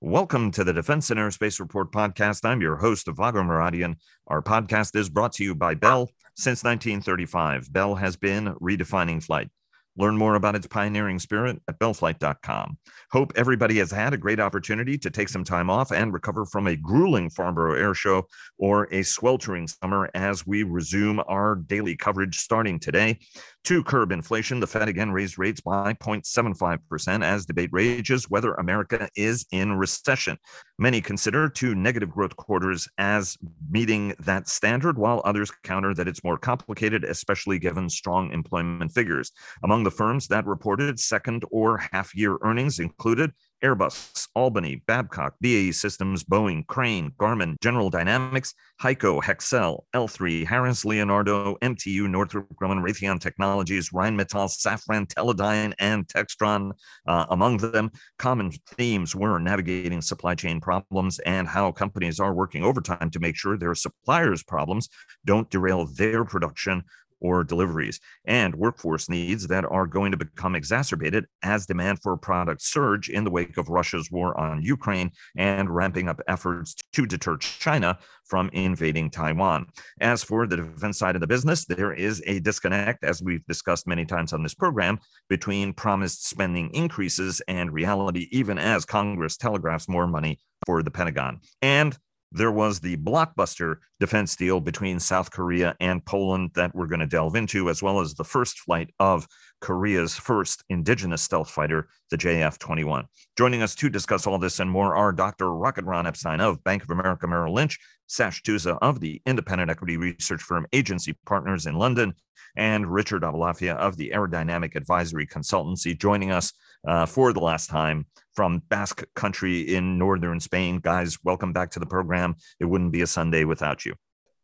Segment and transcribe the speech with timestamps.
[0.00, 2.44] Welcome to the Defense and Aerospace Report podcast.
[2.44, 3.96] I'm your host, Vago Muradian.
[4.28, 6.08] Our podcast is brought to you by Bell.
[6.36, 9.48] Since 1935, Bell has been redefining flight.
[9.96, 12.78] Learn more about its pioneering spirit at bellflight.com.
[13.10, 16.68] Hope everybody has had a great opportunity to take some time off and recover from
[16.68, 22.38] a grueling Farnborough Air Show or a sweltering summer as we resume our daily coverage
[22.38, 23.18] starting today.
[23.64, 29.10] To curb inflation, the Fed again raised rates by 0.75% as debate rages whether America
[29.14, 30.38] is in recession.
[30.78, 33.36] Many consider two negative growth quarters as
[33.70, 39.32] meeting that standard, while others counter that it's more complicated, especially given strong employment figures.
[39.62, 45.72] Among the firms that reported second or half year earnings included Airbus, Albany, Babcock, BAE
[45.72, 53.20] Systems, Boeing, Crane, Garmin, General Dynamics, HEICO, Hexcel, L3, Harris, Leonardo, MTU, Northrop Grumman, Raytheon
[53.20, 56.72] Technologies, Rheinmetall, Safran, Teledyne, and Textron.
[57.06, 62.62] Uh, among them, common themes were navigating supply chain problems and how companies are working
[62.62, 64.88] overtime to make sure their suppliers' problems
[65.24, 66.84] don't derail their production
[67.20, 72.72] or deliveries, and workforce needs that are going to become exacerbated as demand for products
[72.72, 77.36] surge in the wake of Russia's war on Ukraine and ramping up efforts to deter
[77.36, 79.66] China from invading Taiwan.
[80.00, 83.86] As for the defense side of the business, there is a disconnect, as we've discussed
[83.86, 89.88] many times on this program, between promised spending increases and reality, even as Congress telegraphs
[89.88, 91.40] more money for the Pentagon.
[91.62, 91.96] And
[92.30, 97.06] there was the blockbuster defense deal between South Korea and Poland that we're going to
[97.06, 99.26] delve into, as well as the first flight of
[99.60, 103.06] Korea's first indigenous stealth fighter, the KF 21.
[103.36, 105.52] Joining us to discuss all this and more are Dr.
[105.52, 109.96] Rocket Ron Epstein of Bank of America Merrill Lynch, Sash Tusa of the independent equity
[109.96, 112.14] research firm Agency Partners in London,
[112.56, 116.52] and Richard Aboulafia of the Aerodynamic Advisory Consultancy, joining us
[116.86, 120.80] uh, for the last time from Basque Country in northern Spain.
[120.80, 122.34] Guys, welcome back to the program.
[122.58, 123.94] It wouldn't be a Sunday without you.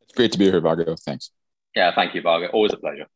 [0.02, 0.94] It's great to be here, Vago.
[1.04, 1.30] Thanks.
[1.74, 2.46] Yeah, thank you, Vago.
[2.48, 3.06] Always a pleasure.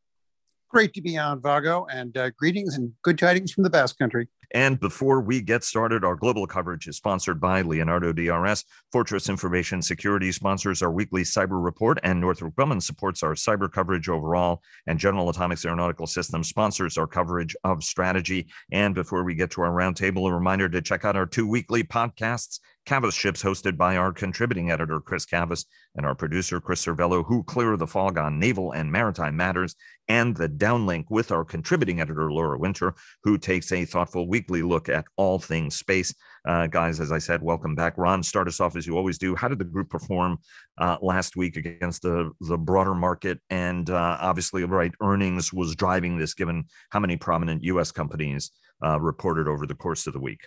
[0.71, 4.29] Great to be on, Vago, and uh, greetings and good tidings from the Basque Country.
[4.53, 8.65] And before we get started, our global coverage is sponsored by Leonardo DRS.
[8.93, 14.09] Fortress Information Security sponsors our weekly cyber report, and Northrop Grumman supports our cyber coverage
[14.09, 14.63] overall.
[14.87, 18.49] And General Atomics Aeronautical Systems sponsors our coverage of strategy.
[18.73, 21.85] And before we get to our roundtable, a reminder to check out our two weekly
[21.85, 27.23] podcasts Cavas Ships, hosted by our contributing editor, Chris Cavas, and our producer, Chris Cervello,
[27.23, 29.77] who clear the fog on naval and maritime matters,
[30.09, 32.95] and the downlink with our contributing editor, Laura Winter,
[33.25, 36.15] who takes a thoughtful weekly look at all things space.
[36.47, 37.99] Uh, guys, as I said, welcome back.
[37.99, 39.35] Ron, start us off as you always do.
[39.35, 40.39] How did the group perform
[40.79, 43.41] uh, last week against the, the broader market?
[43.51, 47.91] And uh, obviously, right, earnings was driving this, given how many prominent U.S.
[47.91, 48.53] companies
[48.85, 50.47] uh, reported over the course of the week.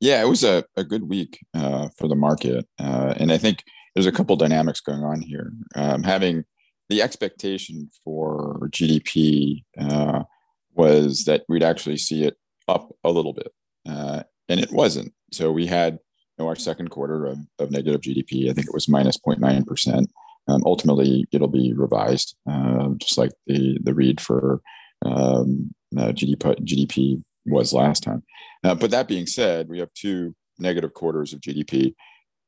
[0.00, 2.68] Yeah, it was a, a good week uh, for the market.
[2.78, 5.52] Uh, and I think there's a couple dynamics going on here.
[5.74, 6.44] Um, having
[6.88, 10.22] the expectation for GDP uh,
[10.74, 12.36] was that we'd actually see it
[12.68, 13.52] up a little bit,
[13.88, 15.12] uh, and it wasn't.
[15.32, 18.50] So we had you know, our second quarter of, of negative GDP.
[18.50, 20.06] I think it was minus 0.9%.
[20.48, 24.60] Um, ultimately, it'll be revised, uh, just like the, the read for
[25.04, 28.22] um, GDP, GDP was last time.
[28.64, 31.94] Uh, but that being said, we have two negative quarters of GDP.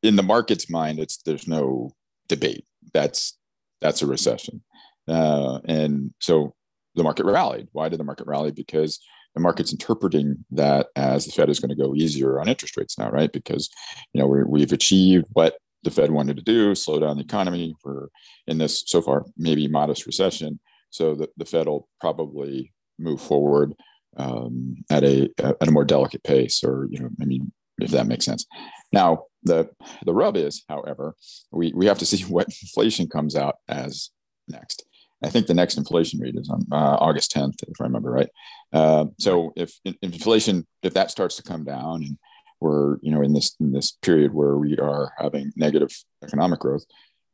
[0.02, 1.92] In the market's mind, it's there's no
[2.28, 2.66] debate.
[2.92, 3.38] That's
[3.80, 4.62] that's a recession,
[5.08, 6.54] uh, and so
[6.94, 7.68] the market rallied.
[7.72, 8.50] Why did the market rally?
[8.50, 9.00] Because
[9.34, 12.98] the market's interpreting that as the Fed is going to go easier on interest rates
[12.98, 13.32] now, right?
[13.32, 13.68] Because
[14.12, 17.74] you know we have achieved what the Fed wanted to do, slow down the economy.
[17.84, 18.08] We're
[18.46, 20.60] in this so far maybe modest recession,
[20.90, 23.74] so the, the Fed will probably move forward
[24.16, 28.06] um, at a at a more delicate pace, or you know, I mean, if that
[28.06, 28.46] makes sense.
[28.92, 29.68] Now, the
[30.04, 31.16] the rub is, however,
[31.50, 34.10] we we have to see what inflation comes out as
[34.48, 34.84] next.
[35.24, 38.28] I think the next inflation read is on uh, August 10th, if I remember right.
[38.72, 42.18] Uh, so if, if inflation, if that starts to come down, and
[42.60, 45.90] we're you know in this in this period where we are having negative
[46.22, 46.84] economic growth,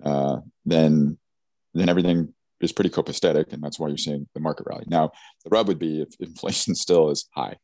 [0.05, 1.19] uh, then
[1.75, 4.85] then everything is pretty copacetic, and that's why you're seeing the market rally.
[4.87, 5.11] Now,
[5.45, 7.57] the rub would be if inflation still is high,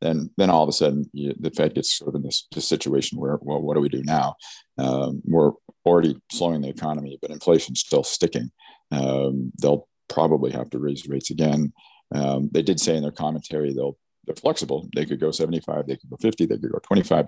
[0.00, 2.66] then then all of a sudden you, the Fed gets sort of in this, this,
[2.66, 4.34] situation where, well, what do we do now?
[4.78, 5.52] Um, we're
[5.84, 8.50] already slowing the economy, but inflation's still sticking.
[8.90, 11.72] Um, they'll probably have to raise rates again.
[12.14, 13.96] Um, they did say in their commentary they'll
[14.26, 14.88] they're flexible.
[14.94, 17.26] They could go 75, they could go 50, they could go 25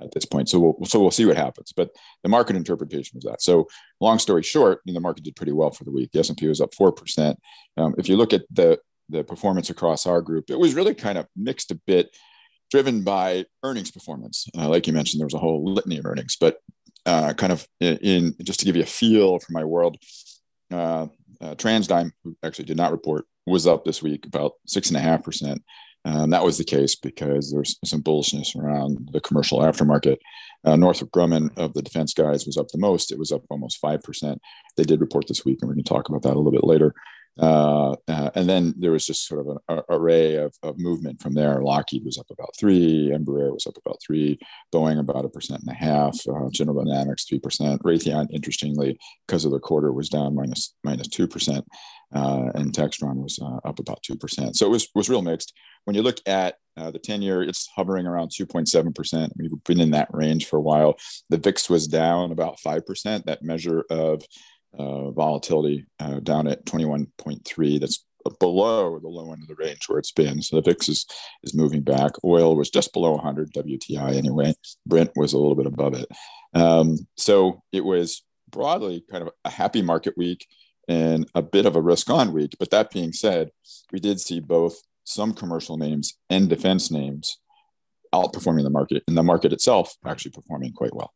[0.00, 0.48] at this point.
[0.48, 1.72] So we'll so we'll see what happens.
[1.74, 1.90] But
[2.22, 3.42] the market interpretation was that.
[3.42, 3.66] So
[4.00, 6.12] long story short, the market did pretty well for the week.
[6.12, 7.38] The S&P was up four percent.
[7.76, 11.18] Um, if you look at the the performance across our group, it was really kind
[11.18, 12.16] of mixed a bit
[12.70, 14.48] driven by earnings performance.
[14.56, 16.58] Uh, like you mentioned, there was a whole litany of earnings, but
[17.06, 19.96] uh, kind of in, in, just to give you a feel for my world,
[20.72, 21.06] uh,
[21.40, 25.00] uh, TransDigm, who actually did not report, was up this week about six and a
[25.00, 25.62] half percent.
[26.04, 30.18] Um, that was the case because there's some bullishness around the commercial aftermarket.
[30.64, 33.10] Uh, Northrop Grumman of the defense guys was up the most.
[33.10, 34.38] It was up almost 5%.
[34.76, 36.64] They did report this week, and we're going to talk about that a little bit
[36.64, 36.94] later.
[37.38, 41.34] Uh, uh, and then there was just sort of an array of, of, movement from
[41.34, 41.60] there.
[41.60, 44.38] Lockheed was up about three, Embraer was up about three,
[44.72, 49.44] Boeing about a percent and a half, uh, General Dynamics three percent, Raytheon, interestingly, because
[49.44, 51.66] of the quarter, was down minus minus two percent,
[52.14, 54.56] uh, and Textron was uh, up about two percent.
[54.56, 55.52] So it was was real mixed.
[55.84, 59.30] When you look at the 10 year, it's hovering around 2.7%.
[59.38, 60.96] We've been in that range for a while.
[61.30, 64.22] The VIX was down about 5%, that measure of
[64.78, 67.80] uh, volatility uh, down at 21.3.
[67.80, 68.04] That's
[68.40, 70.42] below the low end of the range where it's been.
[70.42, 71.06] So the VIX is
[71.42, 72.12] is moving back.
[72.24, 74.54] Oil was just below 100 WTI anyway.
[74.86, 76.08] Brent was a little bit above it.
[76.54, 80.46] Um, so it was broadly kind of a happy market week
[80.88, 82.56] and a bit of a risk on week.
[82.58, 83.50] But that being said,
[83.92, 87.38] we did see both some commercial names and defense names
[88.14, 91.12] outperforming the market, and the market itself actually performing quite well.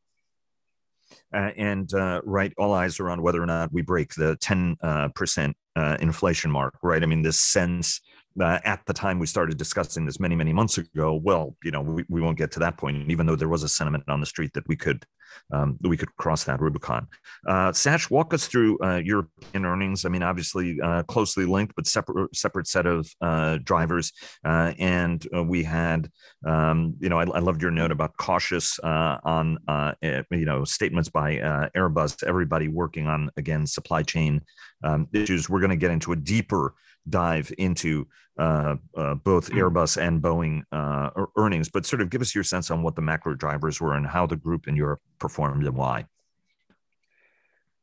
[1.33, 4.77] Uh, and uh, right, all eyes are on whether or not we break the 10
[4.83, 7.03] uh, percent uh, inflation mark, right?
[7.03, 8.01] I mean, this sense
[8.41, 12.05] at the time we started discussing this many, many months ago, well, you know, we,
[12.09, 14.53] we won't get to that point, even though there was a sentiment on the street
[14.55, 15.05] that we could
[15.53, 17.09] um, we could cross that Rubicon.
[17.47, 20.05] Uh, Sash, walk us through uh, European earnings.
[20.05, 24.13] I mean, obviously uh, closely linked, but separate separate set of uh, drivers.
[24.45, 26.11] Uh, and uh, we had,
[26.47, 29.59] um, you know, I, I, loved your note about cautious on,
[30.03, 31.37] eh, you know, statements by
[31.77, 32.23] Airbus.
[32.23, 34.43] Everybody working on again supply chain
[34.85, 35.49] um, issues.
[35.49, 36.75] We're going to get into a deeper
[37.09, 38.07] dive into
[38.39, 39.59] uh, uh, both hmm.
[39.59, 43.03] Airbus and Boeing uh, earnings, but sort of give us your sense on what the
[43.03, 46.07] macro drivers were and how the group in Europe performed and why.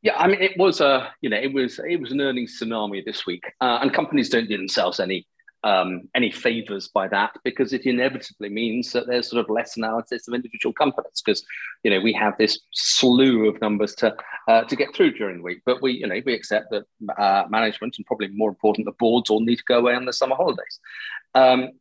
[0.02, 3.04] Yeah, I mean, it was a you know it was it was an earnings tsunami
[3.04, 5.28] this week, uh, and companies don't do themselves any
[5.64, 10.28] um, any favors by that because it inevitably means that there's sort of less analysis
[10.28, 11.44] of individual companies because
[11.84, 14.16] you know we have this slew of numbers to
[14.48, 15.62] uh, to get through during the week.
[15.66, 16.84] But we you know we accept that
[17.18, 20.14] uh, management and probably more important the boards all need to go away on the
[20.14, 20.80] summer holidays.
[21.34, 21.72] Um,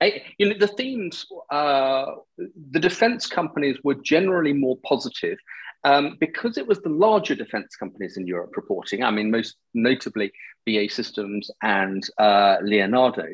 [0.00, 2.06] I, you know the themes uh,
[2.38, 5.38] the defense companies were generally more positive
[5.84, 10.32] um, because it was the larger defense companies in Europe reporting, I mean, most notably
[10.66, 13.26] BAE Systems and uh, Leonardo,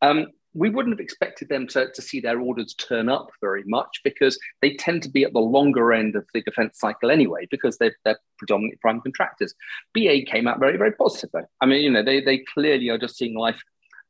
[0.00, 4.00] um, we wouldn't have expected them to, to see their orders turn up very much
[4.04, 7.78] because they tend to be at the longer end of the defense cycle anyway, because
[7.78, 9.54] they're, they're predominantly prime contractors.
[9.94, 11.46] BA came out very, very positive.
[11.60, 13.62] I mean, you know, they, they clearly are just seeing life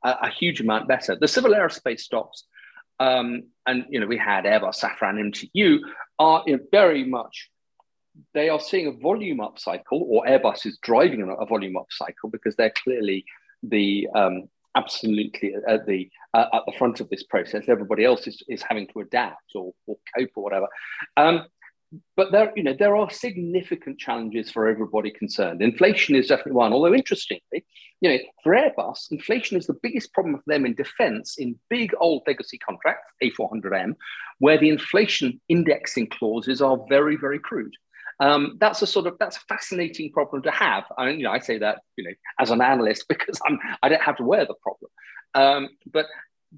[0.03, 1.17] a, a huge amount better.
[1.17, 2.45] The civil aerospace stocks,
[2.99, 5.79] um, and, you know, we had Airbus, Safran, MTU,
[6.19, 7.51] are you know, very much
[8.35, 12.73] they are seeing a volume upcycle, or Airbus is driving a volume upcycle because they're
[12.83, 13.25] clearly
[13.63, 17.65] the um, absolutely at the uh, at the front of this process.
[17.69, 20.67] Everybody else is, is having to adapt or, or cope or whatever.
[21.17, 21.45] Um,
[22.17, 25.61] but there, you know, there are significant challenges for everybody concerned.
[25.61, 26.73] Inflation is definitely one.
[26.73, 27.65] Although interestingly,
[28.01, 31.93] you know, for Airbus, inflation is the biggest problem for them in defence in big
[32.01, 33.95] old legacy contracts, A400M,
[34.39, 37.75] where the inflation indexing clauses are very, very crude.
[38.21, 40.85] Um, that's a sort of that's a fascinating problem to have.
[40.97, 43.89] I mean, you know, I say that you know as an analyst because I'm I
[43.89, 44.91] don't have to wear the problem,
[45.35, 46.07] um, but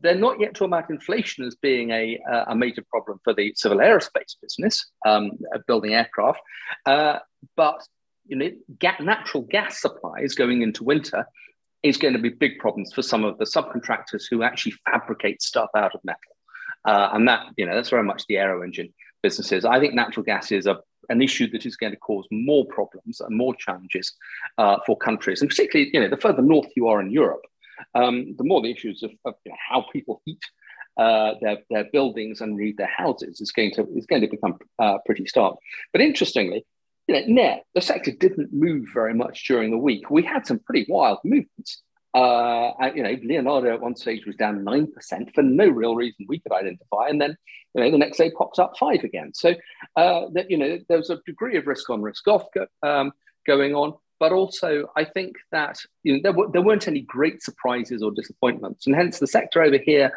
[0.00, 2.18] they're not yet talking about inflation as being a,
[2.48, 5.30] a major problem for the civil aerospace business, um,
[5.68, 6.40] building aircraft.
[6.84, 7.20] Uh,
[7.56, 7.80] but
[8.26, 8.50] you know,
[9.00, 11.26] natural gas supplies going into winter
[11.82, 15.68] is going to be big problems for some of the subcontractors who actually fabricate stuff
[15.76, 16.20] out of metal.
[16.86, 18.92] Uh, and that, you know, that's very much the aero engine
[19.22, 19.64] businesses.
[19.64, 23.20] I think natural gas is a an issue that is going to cause more problems
[23.20, 24.12] and more challenges
[24.58, 27.44] uh, for countries, and particularly, you know, the further north you are in Europe,
[27.94, 30.42] um, the more the issues of, of you know, how people heat
[30.96, 34.56] uh, their, their buildings and read their houses is going to is going to become
[34.78, 35.56] uh, pretty stark.
[35.92, 36.64] But interestingly,
[37.08, 40.10] you know, net the sector didn't move very much during the week.
[40.10, 41.82] We had some pretty wild movements.
[42.14, 46.26] Uh, you know, Leonardo at one stage was down nine percent for no real reason
[46.28, 47.36] we could identify, and then
[47.74, 49.32] you know the next day pops up five again.
[49.34, 49.54] So
[49.96, 52.44] uh, that you know there's a degree of risk on risk off
[52.84, 53.12] um,
[53.46, 57.42] going on, but also I think that you know there, w- there weren't any great
[57.42, 60.12] surprises or disappointments, and hence the sector over here,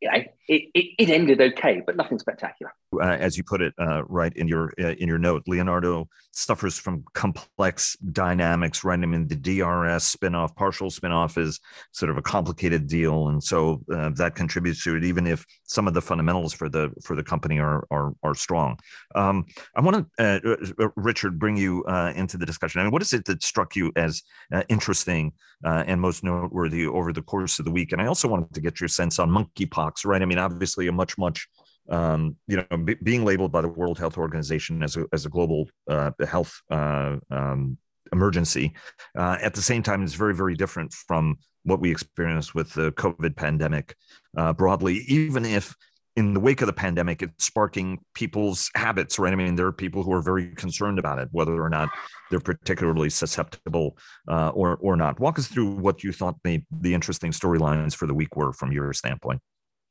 [0.00, 2.72] you know, it, it, ended okay, but nothing spectacular.
[2.94, 6.78] Uh, as you put it, uh, right in your uh, in your note, Leonardo suffers
[6.78, 8.84] from complex dynamics.
[8.84, 11.58] Right, I mean the DRS spinoff, partial spinoff is
[11.92, 15.04] sort of a complicated deal, and so uh, that contributes to it.
[15.04, 18.78] Even if some of the fundamentals for the for the company are are, are strong.
[19.14, 20.44] Um, I want to,
[20.78, 22.80] uh, Richard, bring you uh, into the discussion.
[22.80, 24.22] I mean, what is it that struck you as
[24.68, 25.32] interesting
[25.64, 27.92] and most noteworthy over the course of the week?
[27.92, 30.04] And I also wanted to get your sense on monkeypox.
[30.04, 31.48] Right, I mean, obviously a much much
[31.88, 35.28] um, you know, b- being labeled by the World Health Organization as a, as a
[35.28, 37.78] global uh, health uh, um,
[38.12, 38.72] emergency.
[39.16, 42.92] Uh, at the same time, it's very, very different from what we experienced with the
[42.92, 43.96] COVID pandemic
[44.36, 45.74] uh, broadly, even if
[46.14, 49.34] in the wake of the pandemic, it's sparking people's habits, right?
[49.34, 51.90] I mean, there are people who are very concerned about it, whether or not
[52.30, 55.20] they're particularly susceptible uh, or, or not.
[55.20, 58.72] Walk us through what you thought the, the interesting storylines for the week were from
[58.72, 59.42] your standpoint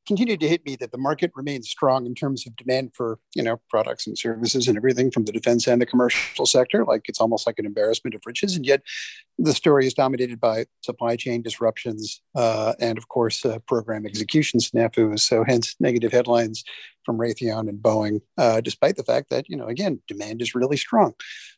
[0.06, 3.44] continued to hit me that the market remains strong in terms of demand for you
[3.44, 6.86] know products and services and everything from the defense and the commercial sector.
[6.86, 8.82] Like it's almost like an embarrassment of riches and yet
[9.38, 14.60] the story is dominated by supply chain disruptions uh, and of course uh, program execution
[14.60, 15.22] snafus.
[15.22, 16.64] So hence negative headlines
[17.04, 20.78] from raytheon and boeing uh, despite the fact that you know again demand is really
[20.78, 21.14] strong.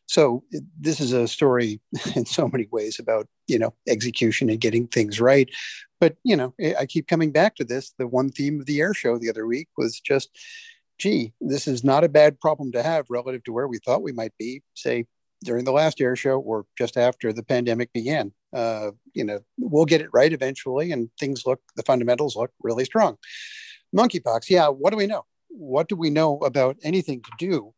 [0.06, 1.80] So it, this is a story
[2.16, 5.48] in so many ways about you know execution and getting things right
[6.00, 7.92] but you know i keep coming back to this.
[7.98, 10.30] The one theme of the air show the other week was just
[10.98, 14.12] gee this is not a bad problem to have relative to where we thought we
[14.12, 15.06] might be say
[15.44, 18.32] during the last air show or just after the pandemic began.
[18.52, 22.84] Uh, you know we'll get it right eventually and things look the fundamentals look really
[22.84, 23.16] strong.
[23.96, 25.24] Monkeypox yeah what do we know?
[25.48, 27.74] What do we know about anything to do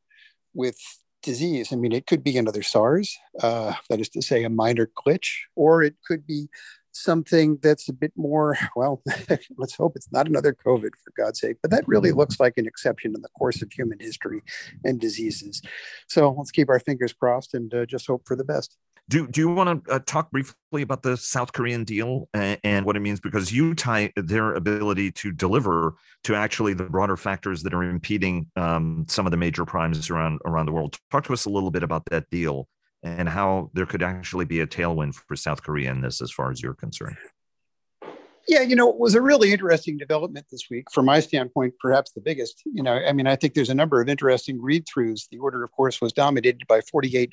[0.55, 0.77] with
[1.23, 1.73] disease?
[1.73, 5.41] I mean it could be another sars uh, that is to say a minor glitch
[5.57, 6.49] or it could be
[7.03, 9.03] something that's a bit more, well,
[9.57, 12.67] let's hope it's not another COVID for God's sake, but that really looks like an
[12.67, 14.43] exception in the course of human history
[14.85, 15.63] and diseases.
[16.09, 18.77] So let's keep our fingers crossed and uh, just hope for the best.
[19.09, 22.87] Do, do you want to uh, talk briefly about the South Korean deal and, and,
[22.87, 23.19] what it means?
[23.19, 28.47] Because you tie their ability to deliver to actually the broader factors that are impeding
[28.55, 30.97] um, some of the major primes around around the world.
[31.11, 32.69] Talk to us a little bit about that deal
[33.03, 36.51] and how there could actually be a tailwind for South Korea in this, as far
[36.51, 37.17] as you're concerned.
[38.49, 40.91] Yeah, you know, it was a really interesting development this week.
[40.93, 42.63] From my standpoint, perhaps the biggest.
[42.65, 45.29] You know, I mean, I think there's a number of interesting read throughs.
[45.31, 47.33] The order, of course, was dominated by 48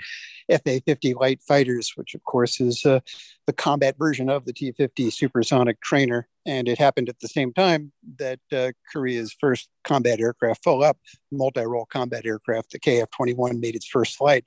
[0.49, 2.99] FA 50 light fighters, which, of course, is uh,
[3.45, 6.27] the combat version of the T 50 supersonic trainer.
[6.45, 10.97] And it happened at the same time that uh, Korea's first combat aircraft, full up
[11.31, 14.45] multi role combat aircraft, the KF 21, made its first flight.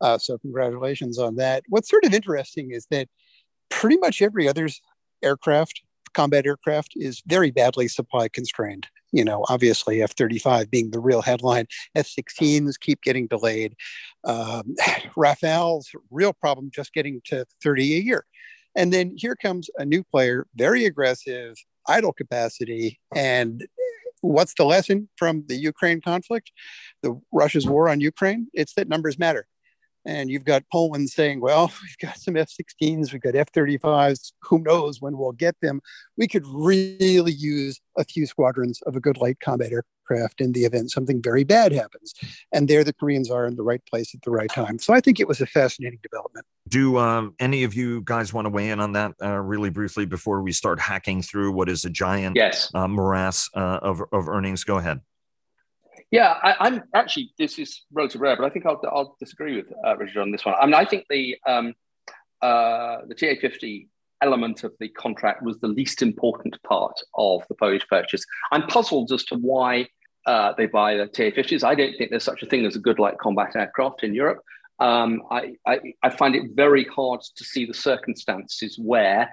[0.00, 1.62] Uh, so, congratulations on that.
[1.68, 3.08] What's sort of interesting is that
[3.68, 4.68] pretty much every other
[5.22, 5.82] aircraft
[6.14, 8.86] combat aircraft is very badly supply constrained.
[9.12, 11.66] You know, obviously F 35 being the real headline.
[11.94, 13.74] F 16s keep getting delayed.
[14.24, 14.74] Um,
[15.16, 18.24] Rafale's real problem just getting to 30 a year.
[18.76, 21.56] And then here comes a new player, very aggressive,
[21.88, 23.00] idle capacity.
[23.14, 23.66] And
[24.20, 26.52] what's the lesson from the Ukraine conflict?
[27.02, 28.46] The Russia's war on Ukraine?
[28.54, 29.46] It's that numbers matter.
[30.04, 34.32] And you've got Poland saying, well, we've got some F 16s, we've got F 35s,
[34.42, 35.80] who knows when we'll get them.
[36.16, 40.64] We could really use a few squadrons of a good light combat aircraft in the
[40.64, 42.14] event something very bad happens.
[42.52, 44.78] And there the Koreans are in the right place at the right time.
[44.78, 46.46] So I think it was a fascinating development.
[46.68, 50.06] Do um, any of you guys want to weigh in on that uh, really briefly
[50.06, 52.70] before we start hacking through what is a giant yes.
[52.74, 54.64] uh, morass uh, of, of earnings?
[54.64, 55.00] Go ahead.
[56.10, 57.32] Yeah, I, am actually.
[57.38, 60.44] This is relatively rare, but I think I'll, I'll disagree with uh, Richard on this
[60.44, 60.56] one.
[60.60, 61.74] I mean, I think the um,
[62.42, 63.86] uh, the TA50
[64.22, 68.24] element of the contract was the least important part of the Polish purchase.
[68.50, 69.86] I'm puzzled as to why
[70.26, 71.64] uh, they buy the TA50s.
[71.64, 74.40] I don't think there's such a thing as a good light combat aircraft in Europe.
[74.78, 79.30] Um, I, I, I, find it very hard to see the circumstances where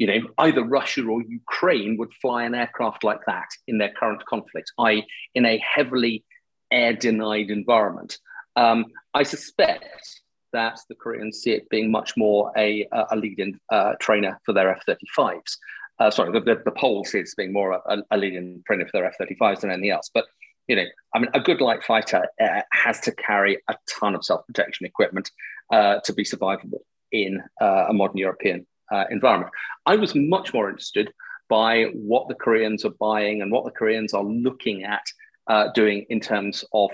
[0.00, 4.24] you know, either Russia or Ukraine would fly an aircraft like that in their current
[4.24, 6.24] conflict, i.e., in a heavily
[6.72, 8.16] air denied environment.
[8.56, 10.22] Um, I suspect
[10.54, 14.70] that the Koreans see it being much more a, a lead-in uh, trainer for their
[14.70, 15.58] F-35s.
[15.98, 18.86] Uh, sorry, the, the, the Poles see it as being more a, a lead-in trainer
[18.86, 20.10] for their F-35s than anything else.
[20.14, 20.24] But
[20.66, 24.24] you know, I mean, a good light fighter uh, has to carry a ton of
[24.24, 25.30] self-protection equipment
[25.70, 26.80] uh, to be survivable
[27.12, 29.52] in uh, a modern European uh, environment.
[29.86, 31.12] I was much more interested
[31.48, 35.02] by what the Koreans are buying and what the Koreans are looking at
[35.48, 36.90] uh, doing in terms of,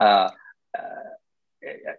[0.00, 0.30] uh,
[0.76, 0.80] uh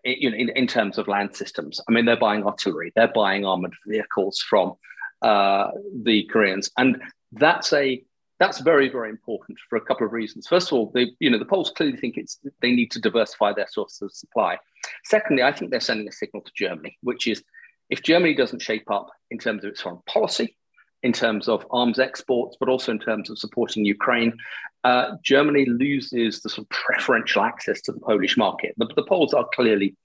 [0.04, 1.80] in, in, in, terms of land systems.
[1.88, 4.74] I mean, they're buying artillery, they're buying armored vehicles from
[5.22, 5.70] uh,
[6.04, 7.02] the Koreans, and
[7.34, 8.04] that's a
[8.42, 10.48] that's very, very important for a couple of reasons.
[10.48, 13.68] First of all, you know, the Poles clearly think it's they need to diversify their
[13.68, 14.58] sources of supply.
[15.04, 17.44] Secondly, I think they're sending a signal to Germany, which is
[17.92, 20.58] if Germany doesn't shape up in terms of its foreign policy,
[21.04, 24.38] in terms of arms exports, but also in terms of supporting Ukraine,
[24.84, 28.74] uh, Germany loses the sort of preferential access to the Polish market.
[28.78, 29.96] The, the Poles are clearly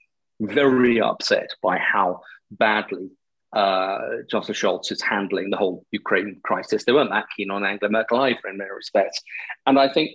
[0.41, 3.11] very upset by how badly
[3.55, 6.85] uh, Chancellor Scholz is handling the whole Ukraine crisis.
[6.85, 9.23] They weren't that keen on Angela Merkel either in many respects.
[9.67, 10.11] And I think,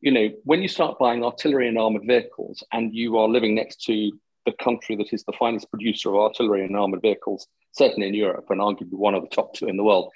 [0.00, 3.82] you know, when you start buying artillery and armored vehicles and you are living next
[3.84, 4.10] to
[4.46, 8.46] the country that is the finest producer of artillery and armored vehicles, certainly in Europe
[8.50, 10.10] and arguably one of the top two in the world,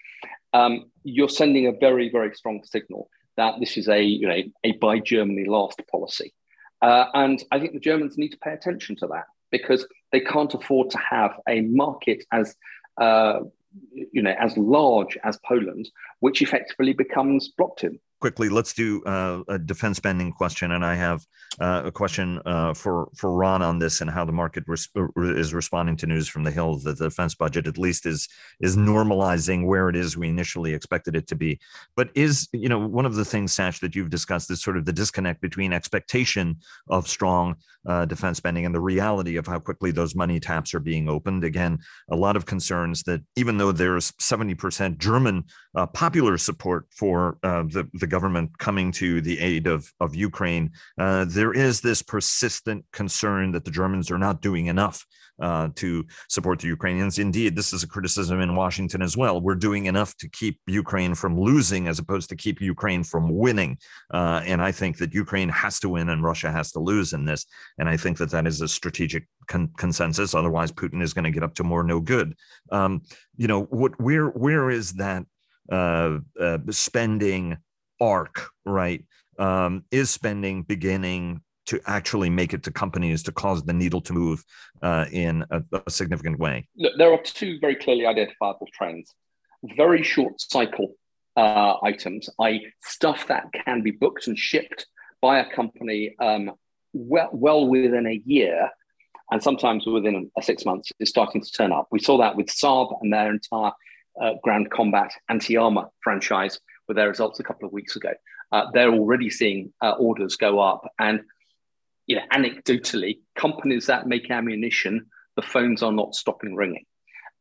[0.52, 4.72] um, you're sending a very, very strong signal that this is a, you know, a
[4.72, 6.32] buy Germany last policy.
[6.80, 10.52] Uh, and I think the Germans need to pay attention to that because they can't
[10.54, 12.54] afford to have a market as
[13.00, 13.40] uh,
[14.12, 15.88] you know as large as Poland,
[16.20, 20.94] which effectively becomes blocked in quickly, let's do uh, a defense spending question, and I
[20.94, 21.26] have
[21.60, 25.52] uh, a question uh, for for Ron on this and how the market res- is
[25.52, 28.26] responding to news from the Hill that the defense budget at least is
[28.60, 31.60] is normalizing where it is we initially expected it to be.
[31.96, 34.86] But is you know one of the things, Sash, that you've discussed is sort of
[34.86, 36.56] the disconnect between expectation
[36.88, 40.80] of strong uh, defense spending and the reality of how quickly those money taps are
[40.80, 41.44] being opened.
[41.44, 41.78] Again,
[42.10, 47.36] a lot of concerns that even though there's seventy percent German uh, popular support for
[47.42, 50.66] uh, the the government coming to the aid of, of Ukraine,
[51.04, 54.98] uh, there is this persistent concern that the Germans are not doing enough
[55.46, 57.18] uh, to support the Ukrainians.
[57.18, 59.40] Indeed, this is a criticism in Washington as well.
[59.40, 63.72] We're doing enough to keep Ukraine from losing as opposed to keep Ukraine from winning.
[64.18, 67.24] Uh, and I think that Ukraine has to win and Russia has to lose in
[67.24, 67.46] this.
[67.78, 70.34] And I think that that is a strategic con- consensus.
[70.34, 72.28] Otherwise, Putin is going to get up to more no good.
[72.70, 73.02] Um,
[73.36, 75.22] you know, what where where is that
[75.72, 77.56] uh, uh, spending
[78.00, 79.04] arc, right?
[79.38, 84.12] Um, is spending beginning to actually make it to companies to cause the needle to
[84.12, 84.44] move
[84.82, 86.68] uh, in a, a, significant way?
[86.76, 89.14] Look, there are two very clearly identifiable trends.
[89.76, 90.94] Very short cycle
[91.36, 94.86] uh, items, i.e., stuff that can be booked and shipped
[95.20, 96.52] by a company um,
[96.92, 98.68] well, well within a year,
[99.30, 101.88] and sometimes within a six months, is starting to turn up.
[101.90, 103.72] We saw that with Saab and their entire
[104.20, 108.12] uh, ground combat anti armor franchise with their results a couple of weeks ago.
[108.52, 110.86] Uh, they're already seeing uh, orders go up.
[110.98, 111.22] And
[112.06, 116.84] you know, anecdotally, companies that make ammunition, the phones are not stopping ringing.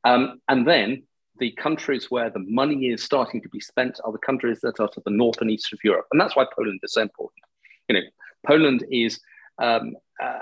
[0.04, 1.04] Um, and then
[1.40, 4.88] the countries where the money is starting to be spent are the countries that are
[4.90, 6.06] to the north and east of Europe.
[6.12, 7.44] And that's why Poland is so important.
[7.90, 8.02] You know,
[8.46, 9.20] Poland is,
[9.62, 10.40] um, uh,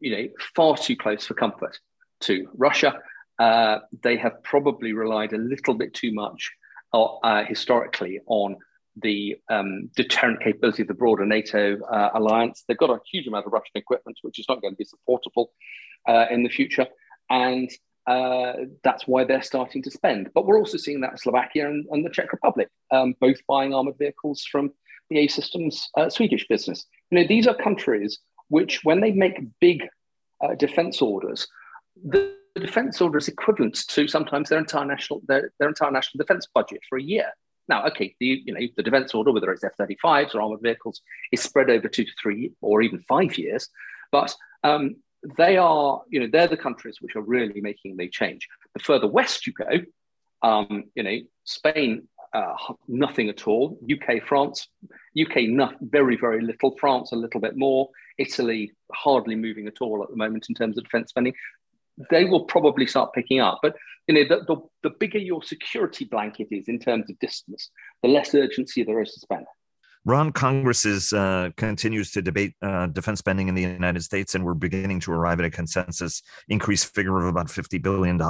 [0.00, 1.78] you know, far too close for comfort
[2.20, 3.00] to Russia.
[3.38, 6.52] Uh, they have probably relied a little bit too much
[6.94, 8.56] uh, historically on
[8.96, 12.64] the um, deterrent capability of the broader NATO uh, alliance.
[12.66, 15.52] They've got a huge amount of Russian equipment, which is not going to be supportable
[16.06, 16.86] uh, in the future.
[17.30, 17.70] And
[18.06, 18.52] uh,
[18.84, 20.30] that's why they're starting to spend.
[20.34, 23.98] But we're also seeing that Slovakia and, and the Czech Republic, um, both buying armored
[23.98, 24.72] vehicles from
[25.10, 26.84] BAE Systems uh, Swedish business.
[27.10, 29.84] You know, these are countries which, when they make big
[30.42, 31.46] uh, defense orders,
[32.04, 36.46] the defense order is equivalent to sometimes their entire national their, their entire national defense
[36.54, 37.30] budget for a year.
[37.68, 41.40] Now, okay, the you know the defense order, whether it's F-35s or armored vehicles, is
[41.40, 43.68] spread over two to three or even five years,
[44.10, 44.34] but
[44.64, 44.96] um,
[45.38, 48.48] they are you know they're the countries which are really making the change.
[48.74, 52.08] The further west you go, um, you know Spain.
[52.34, 52.54] Uh,
[52.88, 53.78] nothing at all.
[53.92, 54.66] UK, France,
[55.20, 55.42] UK,
[55.82, 56.74] very, very little.
[56.80, 57.90] France, a little bit more.
[58.16, 61.34] Italy, hardly moving at all at the moment in terms of defense spending
[62.10, 63.60] they will probably start picking up.
[63.62, 63.76] But
[64.08, 67.70] you know, the, the, the, bigger your security blanket is in terms of distance,
[68.02, 69.46] the less urgency there is to spend.
[70.04, 74.44] Ron, Congress is, uh, continues to debate uh, defense spending in the United States, and
[74.44, 78.20] we're beginning to arrive at a consensus increase figure of about $50 billion,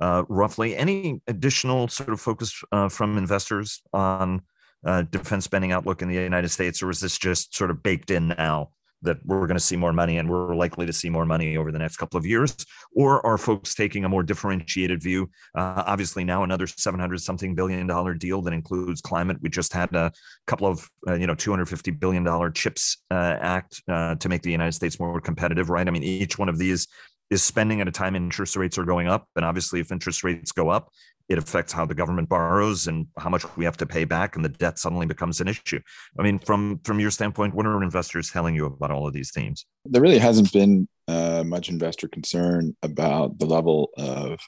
[0.00, 0.76] uh, roughly.
[0.76, 4.42] Any additional sort of focus uh, from investors on
[4.84, 8.10] uh, defense spending outlook in the United States, or is this just sort of baked
[8.10, 8.70] in now?
[9.02, 11.70] That we're going to see more money and we're likely to see more money over
[11.70, 12.54] the next couple of years?
[12.94, 15.30] Or are folks taking a more differentiated view?
[15.54, 19.38] Uh, obviously, now another 700 something billion dollar deal that includes climate.
[19.40, 20.12] We just had a
[20.46, 24.52] couple of, uh, you know, 250 billion dollar CHIPS uh, Act uh, to make the
[24.52, 25.86] United States more competitive, right?
[25.86, 26.88] I mean, each one of these
[27.30, 29.28] is spending at a time interest rates are going up.
[29.36, 30.88] And obviously, if interest rates go up,
[31.28, 34.44] it affects how the government borrows and how much we have to pay back and
[34.44, 35.80] the debt suddenly becomes an issue.
[36.18, 39.30] I mean from from your standpoint what are investors telling you about all of these
[39.30, 39.66] themes?
[39.84, 44.38] There really hasn't been uh, much investor concern about the level of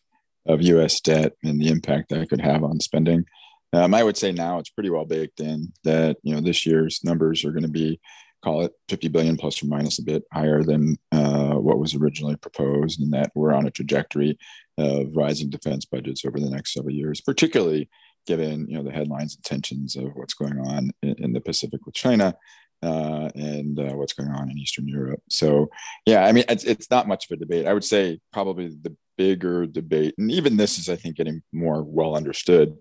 [0.46, 3.24] of us debt and the impact that could have on spending.
[3.72, 7.00] Um, I would say now it's pretty well baked in that you know this year's
[7.04, 8.00] numbers are going to be
[8.42, 12.36] call it 50 billion plus or minus a bit higher than uh, what was originally
[12.36, 14.38] proposed, and that we're on a trajectory
[14.78, 17.88] of rising defense budgets over the next several years, particularly
[18.26, 21.84] given you know the headlines and tensions of what's going on in, in the Pacific
[21.84, 22.34] with China
[22.82, 25.20] uh, and uh, what's going on in Eastern Europe.
[25.28, 25.70] So,
[26.06, 27.66] yeah, I mean, it's, it's not much of a debate.
[27.66, 31.82] I would say probably the bigger debate, and even this is, I think, getting more
[31.82, 32.76] well understood.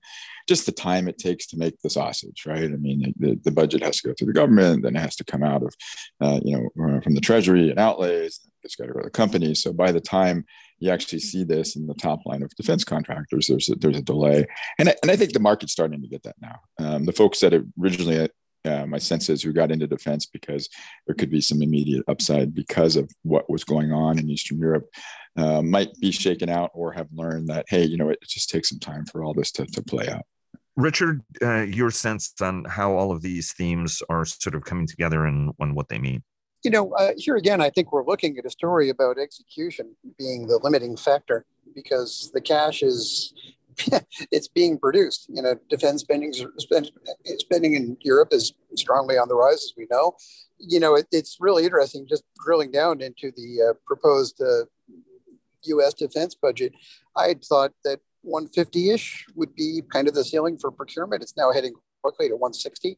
[0.48, 2.64] Just the time it takes to make the sausage, right?
[2.64, 5.24] I mean, the, the budget has to go through the government, then it has to
[5.24, 5.76] come out of,
[6.22, 8.40] uh, you know, from the treasury and outlays.
[8.64, 9.54] It's got to go to the company.
[9.54, 10.46] So by the time
[10.80, 14.02] you actually see this in the top line of defense contractors, there's a, there's a
[14.02, 14.48] delay,
[14.80, 16.60] and I, and I think the market's starting to get that now.
[16.80, 18.30] Um, the folks that originally
[18.70, 20.70] uh, my sense is who got into defense because
[21.08, 24.86] there could be some immediate upside because of what was going on in Eastern Europe
[25.36, 28.70] uh, might be shaken out or have learned that, hey, you know, it just takes
[28.70, 30.24] some time for all this to, to play out.
[30.76, 35.26] Richard, uh, your sense on how all of these themes are sort of coming together
[35.26, 36.24] and, and what they mean?
[36.64, 40.48] You know, uh, here again, I think we're looking at a story about execution being
[40.48, 43.34] the limiting factor because the cash is
[44.32, 45.28] it's being produced.
[45.30, 46.34] You know, defense spending
[47.38, 50.16] spending in Europe is strongly on the rise, as we know.
[50.58, 54.66] You know, it, it's really interesting just drilling down into the uh, proposed uh,
[55.66, 55.94] U.S.
[55.94, 56.74] defense budget.
[57.16, 61.24] I had thought that 150-ish would be kind of the ceiling for procurement.
[61.24, 62.98] It's now heading quickly to 160.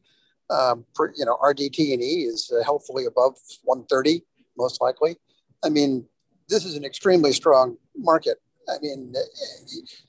[0.50, 4.22] Um, for you know, RDT&E is uh, healthfully above 130,
[4.58, 5.16] most likely.
[5.64, 6.06] I mean,
[6.48, 9.14] this is an extremely strong market I mean,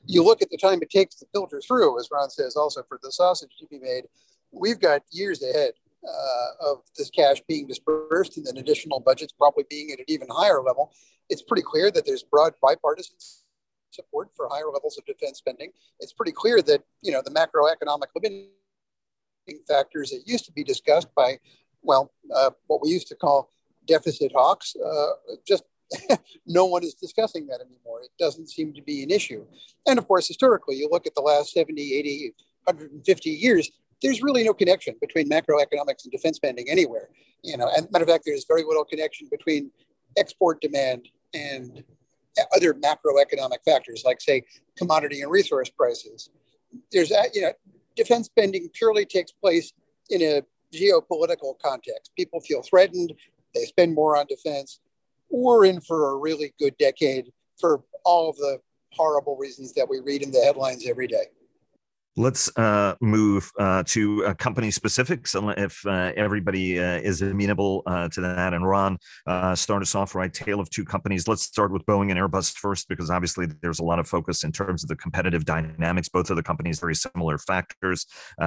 [0.06, 3.00] you look at the time it takes to filter through, as Ron says, also for
[3.02, 4.06] the sausage to be made.
[4.52, 5.72] We've got years ahead
[6.08, 10.28] uh, of this cash being dispersed and then additional budgets probably being at an even
[10.30, 10.92] higher level.
[11.30, 13.16] It's pretty clear that there's broad bipartisan
[13.92, 15.72] support for higher levels of defense spending.
[16.00, 18.50] It's pretty clear that you know the macroeconomic limiting
[19.68, 21.40] factors that used to be discussed by,
[21.82, 23.50] well, uh, what we used to call
[23.86, 25.12] deficit hawks, uh,
[25.46, 25.64] just
[26.48, 28.02] no one is discussing that anymore.
[28.04, 29.46] It doesn't seem to be an issue.
[29.88, 32.34] And of course, historically, you look at the last 70, 80,
[32.66, 37.10] 150 years, there's really no connection between macroeconomics and defense spending anywhere.
[37.42, 39.72] You know, and matter of fact, there's very little connection between
[40.18, 41.84] export demand and
[42.56, 44.44] other macroeconomic factors, like say
[44.78, 46.30] commodity and resource prices.
[46.92, 47.54] There's you know,
[47.96, 49.74] defense spending purely takes place
[50.10, 50.42] in a
[50.74, 52.12] geopolitical context.
[52.18, 53.14] People feel threatened,
[53.54, 54.80] they spend more on defense
[55.34, 58.60] we're in for a really good decade for all of the
[58.92, 61.26] horrible reasons that we read in the headlines every day.
[62.16, 68.08] Let's uh, move uh, to uh, company specifics, if uh, everybody uh, is amenable uh,
[68.10, 68.54] to that.
[68.54, 69.00] And Ron,
[69.56, 70.32] start us off right.
[70.32, 71.28] Tale of two companies.
[71.28, 74.52] Let's start with Boeing and Airbus first, because obviously there's a lot of focus in
[74.52, 76.08] terms of the competitive dynamics.
[76.08, 78.06] Both of the companies very similar factors.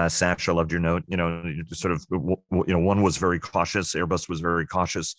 [0.09, 1.03] Sash, I loved your note.
[1.09, 2.37] You know, sort of, you
[2.69, 3.95] know, one was very cautious.
[3.95, 5.17] Airbus was very cautious,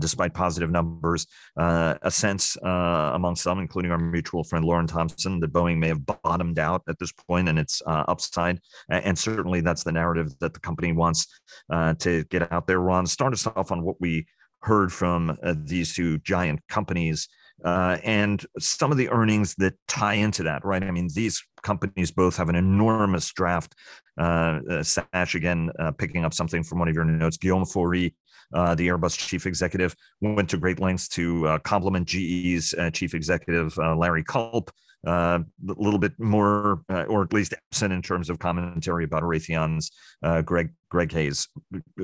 [0.00, 1.26] despite positive numbers.
[1.56, 6.58] a sense among some, including our mutual friend Loren Thompson, that Boeing may have bottomed
[6.58, 8.60] out at this point, and it's uh, upside.
[8.88, 11.26] And certainly that's the narrative that the company wants
[11.70, 12.80] uh, to get out there.
[12.80, 14.26] Ron, start us off on what we
[14.60, 17.28] heard from uh, these two giant companies
[17.64, 20.82] uh, and some of the earnings that tie into that, right?
[20.82, 23.74] I mean, these companies both have an enormous draft.
[24.18, 28.14] Uh, uh, Sash, again, uh, picking up something from one of your notes, Guillaume Faury,
[28.54, 33.76] uh, the Airbus chief executive, went to great lengths to uh, compliment GE's chief executive,
[33.76, 34.72] Larry Culp, uh,
[35.06, 39.90] a little bit more, uh, or at least absent in terms of commentary about Raytheon's
[40.22, 41.48] uh, Greg Greg Hayes.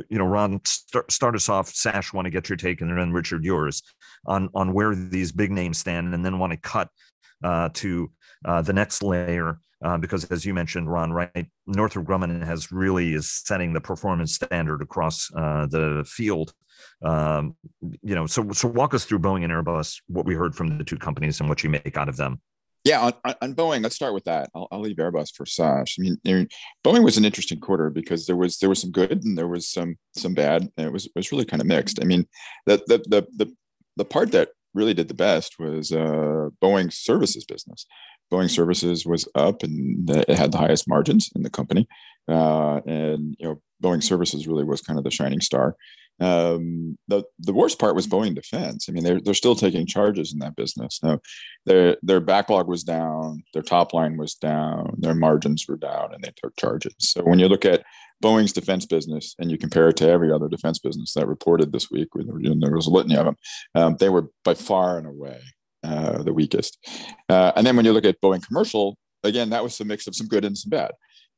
[0.08, 1.68] You know, Ron, start, start us off.
[1.68, 3.82] Sash, want to get your take, and then Richard, yours
[4.26, 6.88] on on where these big names stand, and then want to cut
[7.42, 8.10] uh, to
[8.44, 9.58] uh, the next layer.
[9.84, 14.32] Uh, because as you mentioned, Ron, right, Northrop Grumman has really is setting the performance
[14.32, 16.52] standard across the field.
[17.04, 20.78] Um, you know, so so walk us through Boeing and Airbus, what we heard from
[20.78, 22.40] the two companies, and what you make out of them.
[22.84, 24.50] Yeah, on, on Boeing, let's start with that.
[24.54, 25.96] I'll, I'll leave Airbus for Sash.
[25.98, 26.48] I mean, I mean,
[26.84, 29.68] Boeing was an interesting quarter because there was there was some good and there was
[29.68, 32.00] some some bad, and it was it was really kind of mixed.
[32.02, 32.26] I mean,
[32.66, 33.54] the the the the,
[33.96, 37.86] the part that really did the best was uh, Boeing services business.
[38.32, 41.86] Boeing services was up and it had the highest margins in the company,
[42.28, 45.76] uh, and you know Boeing services really was kind of the shining star.
[46.20, 48.86] Um, the the worst part was Boeing Defense.
[48.88, 51.00] I mean, they're they're still taking charges in that business.
[51.02, 51.20] Now,
[51.66, 56.22] their their backlog was down, their top line was down, their margins were down, and
[56.22, 56.94] they took charges.
[56.98, 57.82] So when you look at
[58.22, 61.90] Boeing's defense business and you compare it to every other defense business that reported this
[61.90, 63.36] week, and there was a litany of them,
[63.74, 65.40] um, they were by far and away
[65.82, 66.78] uh, the weakest.
[67.28, 70.14] Uh, and then when you look at Boeing commercial, again, that was a mix of
[70.14, 70.92] some good and some bad.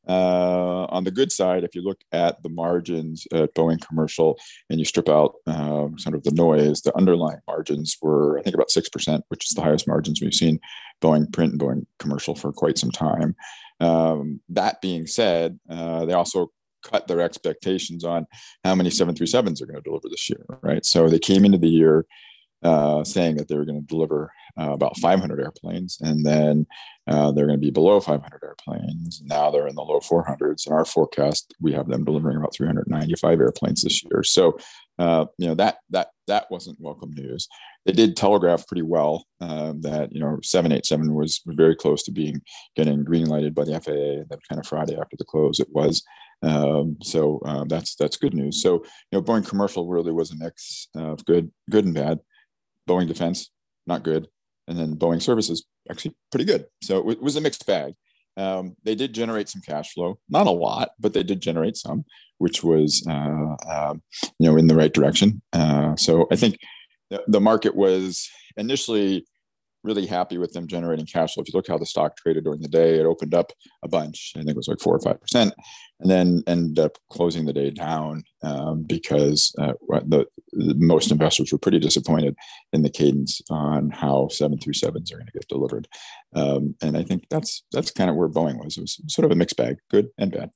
[0.08, 4.38] Uh, on the good side, if you look at the margins at Boeing Commercial
[4.68, 8.54] and you strip out um, sort of the noise, the underlying margins were, I think,
[8.54, 10.60] about 6%, which is the highest margins we've seen
[11.02, 13.34] Boeing print and Boeing Commercial for quite some time.
[13.80, 16.50] Um, that being said, uh, they also
[16.84, 18.26] cut their expectations on
[18.62, 20.84] how many 737s are going to deliver this year, right?
[20.84, 22.06] So they came into the year
[22.62, 26.66] uh, saying that they were going to deliver uh, about 500 airplanes, and then
[27.06, 29.22] uh, they're going to be below 500 airplanes.
[29.24, 30.66] Now they're in the low 400s.
[30.66, 34.22] In our forecast, we have them delivering about 395 airplanes this year.
[34.22, 34.58] So,
[34.98, 37.48] uh, you know that that that wasn't welcome news.
[37.84, 42.40] They did telegraph pretty well um, that you know 787 was very close to being
[42.76, 44.24] getting green lighted by the FAA.
[44.28, 46.02] Then kind of Friday after the close, it was.
[46.42, 48.62] Um, so uh, that's that's good news.
[48.62, 52.20] So you know, Boeing commercial really was a mix of good, good and bad.
[52.88, 53.50] Boeing defense,
[53.86, 54.28] not good,
[54.68, 56.66] and then Boeing services, actually pretty good.
[56.82, 57.94] So it, was a mixed bag.
[58.36, 62.04] Um, they did generate some cash flow, not a lot, but they did generate some,
[62.38, 63.94] which was uh, uh,
[64.38, 65.40] you know in the right direction.
[65.52, 66.58] Uh, so I think
[67.10, 69.26] the, the market was initially
[69.84, 71.42] really happy with them generating cash flow.
[71.42, 73.52] If you look how the stock traded during the day, it opened up
[73.84, 74.32] a bunch.
[74.34, 75.54] I think it was like four or five percent,
[76.00, 79.74] and then ended up closing the day down um, because uh,
[80.06, 82.34] the, the, most investors were pretty disappointed
[82.72, 85.86] in the cadence on how 737s are going to get delivered.
[86.34, 88.76] Um, and I think that's that's kind of where Boeing was.
[88.76, 90.50] It was sort of a mixed bag, good and bad.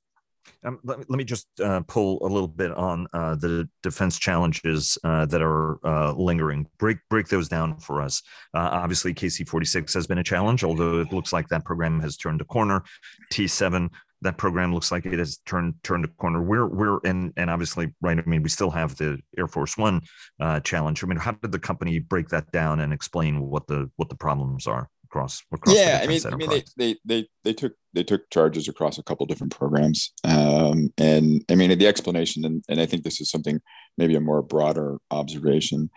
[0.64, 4.98] Um, let, let, me just uh, pull a little bit on uh, the defense challenges
[5.04, 6.66] uh, that are uh, lingering.
[6.78, 8.22] Break break those down for us.
[8.54, 12.00] Uh, obviously, KC forty six has been a challenge, although it looks like that program
[12.00, 12.82] has turned a corner.
[13.30, 13.90] T seven
[14.22, 16.42] that program looks like it has turned turned a corner.
[16.42, 18.18] We're we're and and obviously right.
[18.18, 20.02] I mean, we still have the Air Force One
[20.40, 21.02] uh, challenge.
[21.02, 24.16] I mean, how did the company break that down and explain what the what the
[24.16, 24.88] problems are?
[25.10, 28.68] Across, across yeah i mean i mean they, they they they took they took charges
[28.68, 30.12] across a couple different programs.
[30.24, 33.60] Um, and i mean the explanation and, and i think this is something
[33.98, 35.90] maybe a more broader observation.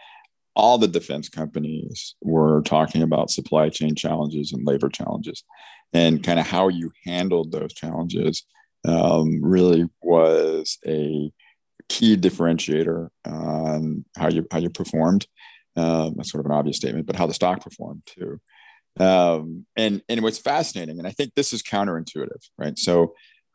[0.53, 5.43] All the defense companies were talking about supply chain challenges and labor challenges.
[5.93, 8.43] And kind of how you handled those challenges
[8.85, 11.31] um, really was a
[11.87, 15.25] key differentiator on how you how you performed.
[15.77, 18.41] Um, that's sort of an obvious statement but how the stock performed too
[18.99, 22.77] um, and and what's fascinating, and I think this is counterintuitive, right?
[22.77, 23.13] So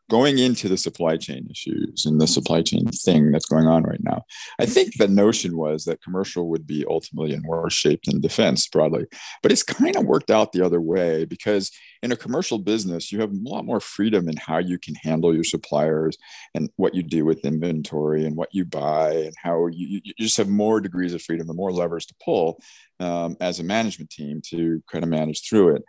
[0.09, 4.03] going into the supply chain issues and the supply chain thing that's going on right
[4.03, 4.23] now,
[4.59, 8.67] I think the notion was that commercial would be ultimately in worse shape than defense
[8.67, 9.05] broadly.
[9.43, 11.71] But it's kind of worked out the other way because
[12.03, 15.33] in a commercial business, you have a lot more freedom in how you can handle
[15.33, 16.17] your suppliers
[16.53, 20.37] and what you do with inventory and what you buy and how you, you just
[20.37, 22.61] have more degrees of freedom and more levers to pull
[22.99, 25.83] um, as a management team to kind of manage through it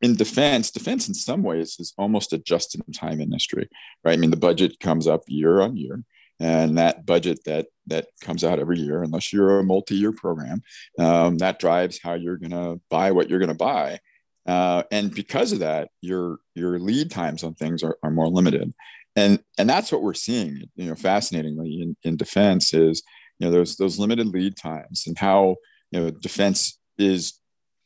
[0.00, 3.68] in defense, defense in some ways is almost a just-in-time industry,
[4.04, 4.12] right?
[4.12, 6.04] I mean, the budget comes up year on year,
[6.40, 10.62] and that budget that that comes out every year, unless you're a multi-year program,
[10.98, 13.98] um, that drives how you're going to buy what you're going to buy.
[14.46, 18.72] Uh, and because of that, your your lead times on things are, are more limited,
[19.16, 20.62] and and that's what we're seeing.
[20.76, 23.02] You know, fascinatingly in, in defense is
[23.38, 25.56] you know those those limited lead times and how
[25.90, 27.40] you know defense is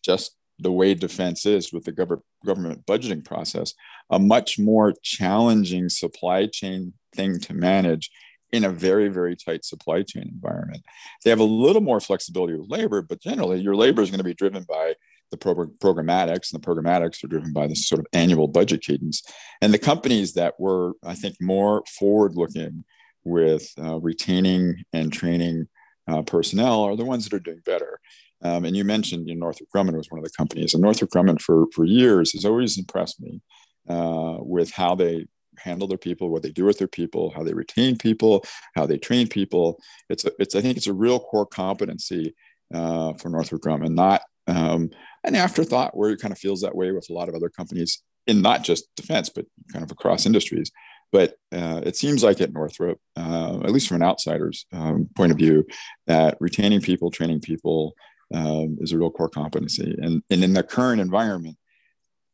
[0.04, 3.74] just the way defense is with the gov- government budgeting process,
[4.10, 8.10] a much more challenging supply chain thing to manage
[8.52, 10.84] in a very, very tight supply chain environment.
[11.24, 14.24] They have a little more flexibility with labor, but generally your labor is going to
[14.24, 14.94] be driven by
[15.30, 19.22] the pro- programmatics, and the programmatics are driven by this sort of annual budget cadence.
[19.62, 22.84] And the companies that were, I think, more forward looking
[23.24, 25.68] with uh, retaining and training
[26.06, 28.00] uh, personnel are the ones that are doing better.
[28.42, 31.10] Um, and you mentioned you know, Northrop Grumman was one of the companies, and Northrop
[31.10, 33.40] Grumman for for years has always impressed me
[33.88, 35.26] uh, with how they
[35.58, 38.98] handle their people, what they do with their people, how they retain people, how they
[38.98, 39.78] train people.
[40.08, 42.34] It's a, it's I think it's a real core competency
[42.74, 44.90] uh, for Northrop Grumman, not um,
[45.24, 48.02] an afterthought where it kind of feels that way with a lot of other companies
[48.26, 50.70] in not just defense but kind of across industries.
[51.12, 55.30] But uh, it seems like at Northrop, uh, at least from an outsider's um, point
[55.30, 55.66] of view,
[56.06, 57.94] that retaining people, training people,
[58.32, 59.96] um, is a real core competency.
[60.00, 61.56] And, and in the current environment,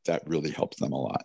[0.06, 1.24] that really helps them a lot.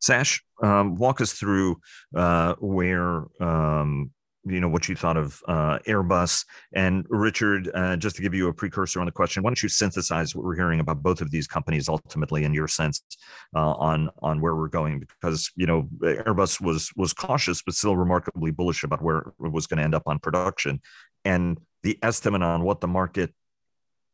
[0.00, 1.80] Sash, um, walk us through
[2.14, 4.10] uh, where um,
[4.48, 7.68] you know what you thought of uh, Airbus and Richard.
[7.74, 10.44] Uh, just to give you a precursor on the question, why don't you synthesize what
[10.44, 13.02] we're hearing about both of these companies ultimately in your sense
[13.56, 15.00] uh, on on where we're going?
[15.00, 19.66] Because you know Airbus was was cautious but still remarkably bullish about where it was
[19.66, 20.80] going to end up on production,
[21.24, 23.32] and the estimate on what the market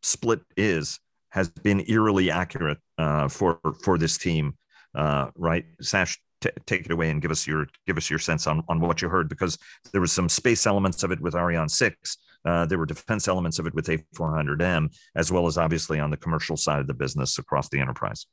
[0.03, 4.55] split is has been eerily accurate uh, for for this team.
[4.95, 8.47] Uh, right, Sash, t- take it away and give us your give us your sense
[8.47, 9.59] on on what you heard because
[9.93, 12.19] there was some space elements of it with Ariane six.
[12.45, 16.17] Uh, there were defense elements of it with A400M, as well as obviously on the
[16.17, 18.27] commercial side of the business across the enterprise.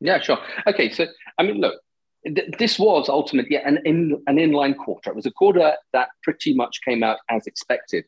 [0.00, 0.38] Yeah, sure.
[0.66, 1.06] Okay, so
[1.38, 1.80] I mean, look,
[2.26, 5.10] th- this was ultimately an in, an inline quarter.
[5.10, 8.04] It was a quarter that pretty much came out as expected.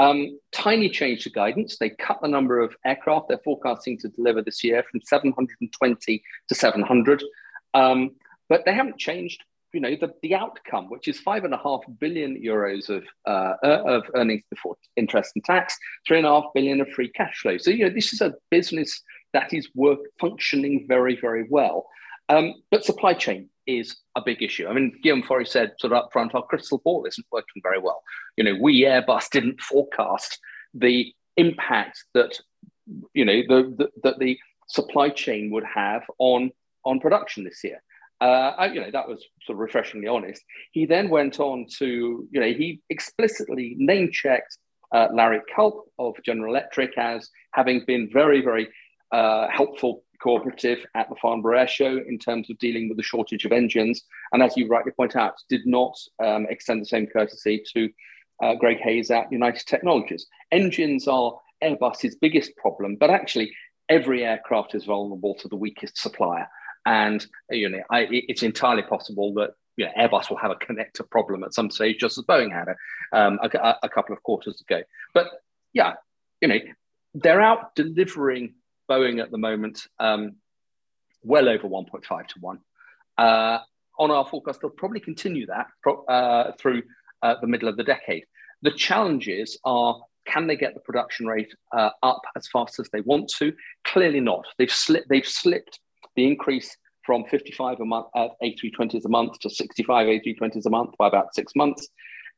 [0.00, 1.76] Um, tiny change to guidance.
[1.76, 6.54] They cut the number of aircraft they're forecasting to deliver this year from 720 to
[6.54, 7.22] 700.
[7.74, 8.12] Um,
[8.48, 11.80] but they haven't changed, you know, the, the outcome, which is five and a half
[11.98, 15.76] billion euros of, uh, uh of earnings before interest and tax,
[16.08, 17.58] three and a half billion of free cash flow.
[17.58, 19.02] So, you know, this is a business
[19.34, 21.86] that is work functioning very, very well.
[22.30, 24.68] Um, but supply chain is a big issue.
[24.68, 27.80] I mean, Guillaume Faury said sort of up front, our crystal ball isn't working very
[27.80, 28.02] well.
[28.36, 30.38] You know, we Airbus didn't forecast
[30.72, 32.38] the impact that
[33.14, 34.38] you know the, the that the
[34.68, 36.52] supply chain would have on
[36.84, 37.82] on production this year.
[38.20, 40.42] Uh, you know, that was sort of refreshingly honest.
[40.72, 44.58] He then went on to, you know, he explicitly name checked
[44.92, 48.68] uh, Larry Culp of General Electric as having been very, very
[49.10, 53.44] uh, helpful cooperative at the Farnborough Air Show in terms of dealing with the shortage
[53.44, 54.02] of engines.
[54.32, 57.88] And as you rightly point out, did not um, extend the same courtesy to
[58.42, 60.26] uh, Greg Hayes at United Technologies.
[60.52, 63.52] Engines are Airbus's biggest problem, but actually,
[63.88, 66.46] every aircraft is vulnerable to the weakest supplier.
[66.86, 71.08] And you know, I, it's entirely possible that you know, Airbus will have a connector
[71.08, 72.76] problem at some stage, just as Boeing had it
[73.12, 74.82] um, a, a, couple of quarters ago.
[75.14, 75.26] But
[75.72, 75.94] yeah,
[76.40, 76.58] you know,
[77.14, 78.54] they're out delivering
[78.90, 80.36] Boeing at the moment, um,
[81.22, 82.58] well over 1.5 to 1.
[83.18, 83.58] Uh,
[83.98, 85.66] on our forecast, they'll probably continue that
[86.08, 86.82] uh, through
[87.22, 88.24] uh, the middle of the decade.
[88.62, 93.00] The challenges are can they get the production rate uh, up as fast as they
[93.00, 93.52] want to?
[93.84, 94.44] Clearly not.
[94.58, 95.08] They've slipped.
[95.08, 95.80] They've slipped
[96.14, 100.90] the increase from 55 a month uh, A320s a month to 65 A320s a month
[100.98, 101.88] by about six months.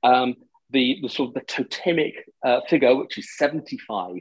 [0.03, 0.37] Um,
[0.71, 4.17] the, the sort of the totemic uh, figure, which is 75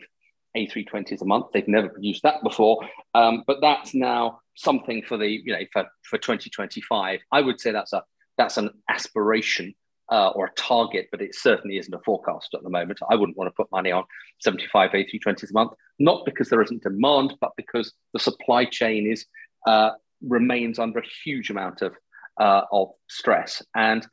[0.56, 1.48] a320s a month.
[1.54, 2.80] They've never produced that before,
[3.14, 7.20] um, but that's now something for the you know for, for 2025.
[7.32, 8.04] I would say that's a
[8.38, 9.74] that's an aspiration
[10.12, 13.00] uh, or a target, but it certainly isn't a forecast at the moment.
[13.10, 14.04] I wouldn't want to put money on
[14.42, 19.26] 75 A320s a month, not because there isn't demand, but because the supply chain is
[19.68, 21.94] uh, remains under a huge amount of
[22.40, 24.08] uh, of stress and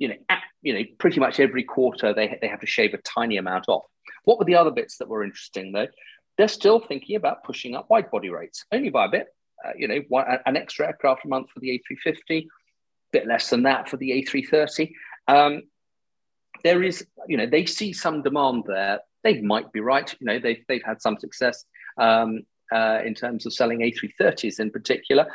[0.00, 2.98] you know, at, you know, pretty much every quarter they, they have to shave a
[2.98, 3.84] tiny amount off.
[4.24, 5.88] What were the other bits that were interesting though?
[6.38, 9.26] They're still thinking about pushing up wide body rates, only by a bit.
[9.64, 12.46] Uh, you know, one, an extra aircraft a month for the A350, a
[13.12, 14.92] bit less than that for the A330.
[15.28, 15.62] Um,
[16.64, 19.00] there is, you know, they see some demand there.
[19.22, 20.14] They might be right.
[20.18, 21.66] You know, they've, they've had some success
[21.98, 22.40] um,
[22.72, 25.26] uh, in terms of selling A330s in particular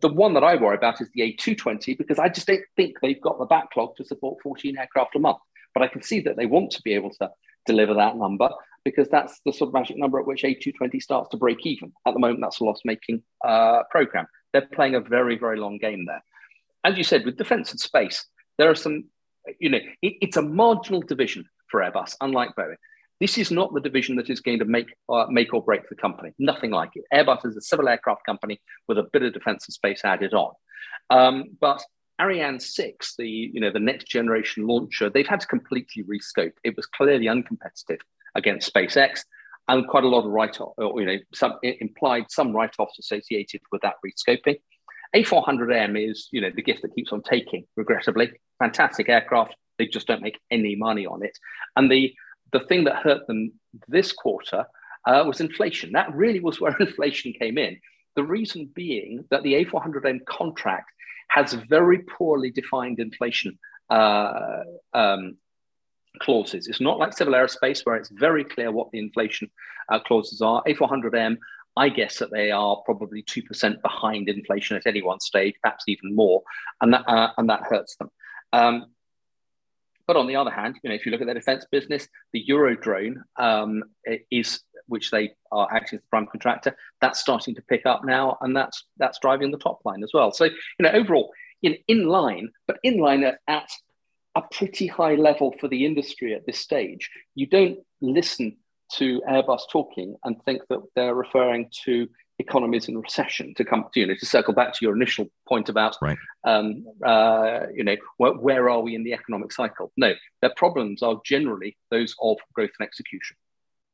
[0.00, 3.20] the one that I worry about is the A220 because I just don't think they've
[3.20, 5.38] got the backlog to support 14 aircraft a month.
[5.74, 7.30] But I can see that they want to be able to
[7.68, 8.48] deliver that number
[8.84, 11.92] because that's the sort of magic number at which A220 starts to break even.
[12.06, 14.26] At the moment, that's a loss making uh, program.
[14.52, 16.22] They're playing a very, very long game there.
[16.84, 18.24] As you said, with defense and space,
[18.56, 19.04] there are some,
[19.58, 22.76] you know, it, it's a marginal division for Airbus, unlike Boeing.
[23.20, 25.96] This is not the division that is going to make uh, make or break the
[25.96, 26.30] company.
[26.38, 27.04] Nothing like it.
[27.12, 30.52] Airbus is a civil aircraft company with a bit of defense and space added on.
[31.10, 31.82] Um, but
[32.20, 36.52] Ariane 6, the you know the next generation launcher, they've had to completely rescope.
[36.64, 38.00] It was clearly uncompetitive
[38.34, 39.24] against SpaceX,
[39.68, 43.94] and quite a lot of write-off, you know, some implied some write-offs associated with that
[44.04, 44.56] rescoping.
[45.14, 47.64] A400M is you know the gift that keeps on taking.
[47.76, 49.54] Regrettably, fantastic aircraft.
[49.78, 51.38] They just don't make any money on it,
[51.76, 52.12] and the
[52.52, 53.52] the thing that hurt them
[53.86, 54.64] this quarter
[55.06, 55.92] uh, was inflation.
[55.92, 57.78] That really was where inflation came in.
[58.16, 60.90] The reason being that the A400M contract
[61.28, 63.58] has very poorly defined inflation
[63.90, 64.62] uh,
[64.94, 65.36] um,
[66.20, 66.66] clauses.
[66.66, 69.50] It's not like civil aerospace where it's very clear what the inflation
[69.90, 70.62] uh, clauses are.
[70.64, 71.38] A400M,
[71.76, 76.14] I guess that they are probably 2% behind inflation at any one stage, perhaps even
[76.14, 76.42] more,
[76.80, 78.10] and that, uh, and that hurts them.
[78.52, 78.86] Um,
[80.06, 82.42] but on the other hand, you know, if you look at their defense business, the
[82.48, 83.82] Eurodrone um,
[84.30, 88.36] is, which they are acting as the prime contractor, that's starting to pick up now,
[88.40, 90.32] and that's that's driving the top line as well.
[90.32, 91.30] So, you know, overall,
[91.62, 93.70] in in line, but in line at, at
[94.36, 97.10] a pretty high level for the industry at this stage.
[97.34, 98.56] You don't listen
[98.92, 102.08] to Airbus talking and think that they're referring to
[102.38, 105.68] economies in recession to come to you know to circle back to your initial point
[105.68, 106.16] about right.
[106.44, 111.02] um, uh, you know where, where, are we in the economic cycle no their problems
[111.02, 113.36] are generally those of growth and execution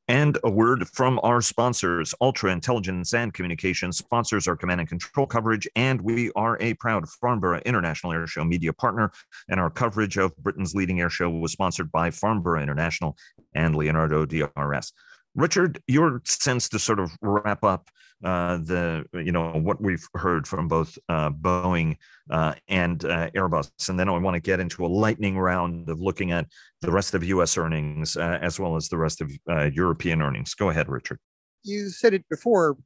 [0.06, 5.26] And a word from our sponsors, Ultra Intelligence and Communications sponsors our command and control
[5.26, 9.12] coverage, and we are a proud Farnborough International Airshow media partner.
[9.48, 13.16] And our coverage of Britain's leading airshow was sponsored by Farnborough International
[13.54, 14.92] and Leonardo DRS.
[15.34, 17.88] Richard, your sense to sort of wrap up
[18.24, 21.96] uh, the you know what we've heard from both uh, Boeing
[22.30, 26.00] uh, and uh, Airbus, and then I want to get into a lightning round of
[26.00, 26.46] looking at
[26.80, 27.58] the rest of U.S.
[27.58, 30.54] earnings uh, as well as the rest of uh, European earnings.
[30.54, 31.18] Go ahead, Richard.
[31.62, 32.76] You said it before.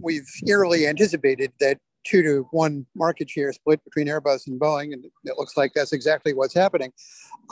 [0.00, 5.04] we've eerily anticipated that two to one market share split between Airbus and Boeing, and
[5.04, 6.92] it looks like that's exactly what's happening.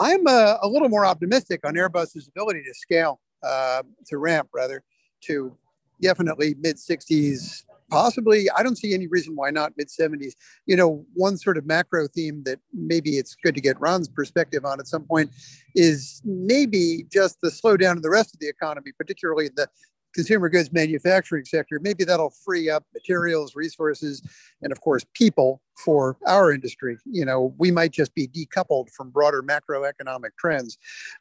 [0.01, 4.83] I'm a little more optimistic on Airbus's ability to scale to ramp rather
[5.23, 5.57] to
[6.01, 10.33] definitely mid 60s possibly i don't see any reason why not mid 70s
[10.67, 14.65] you know one sort of macro theme that maybe it's good to get ron's perspective
[14.65, 15.31] on at some point
[15.75, 19.69] is maybe just the slowdown of the rest of the economy particularly the
[20.17, 24.23] consumer goods manufacturing sector, maybe that'll free up materials, resources,
[24.63, 26.97] and of course, people for our industry.
[27.05, 30.79] You know, we might just be decoupled from broader macroeconomic trends.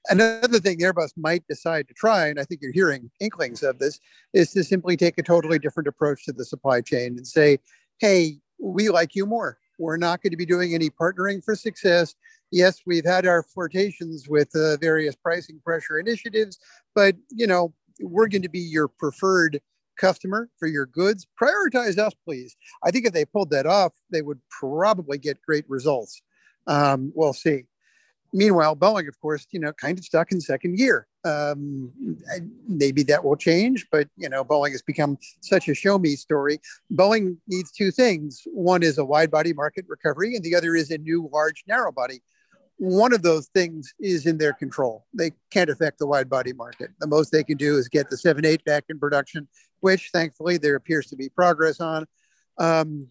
[0.09, 3.99] Another thing Airbus might decide to try, and I think you're hearing inklings of this,
[4.33, 7.59] is to simply take a totally different approach to the supply chain and say,
[7.99, 9.57] hey, we like you more.
[9.77, 12.15] We're not going to be doing any partnering for success.
[12.49, 16.57] Yes, we've had our flirtations with uh, various pricing pressure initiatives,
[16.93, 19.61] but you know, we're going to be your preferred
[19.97, 21.25] customer for your goods.
[21.41, 22.55] Prioritize us, please.
[22.83, 26.21] I think if they pulled that off, they would probably get great results.
[26.67, 27.65] Um, we'll see.
[28.33, 31.07] Meanwhile, Boeing, of course, you know, kind of stuck in second gear.
[31.23, 31.91] Um,
[32.67, 36.59] maybe that will change, but you know, Boeing has become such a show me story.
[36.93, 40.91] Boeing needs two things: one is a wide body market recovery, and the other is
[40.91, 42.21] a new large narrow body
[42.77, 45.05] one of those things is in their control.
[45.13, 46.89] They can't affect the wide body market.
[46.99, 49.47] The most they can do is get the 7 8 back in production,
[49.79, 52.05] which thankfully there appears to be progress on.
[52.57, 53.09] Um,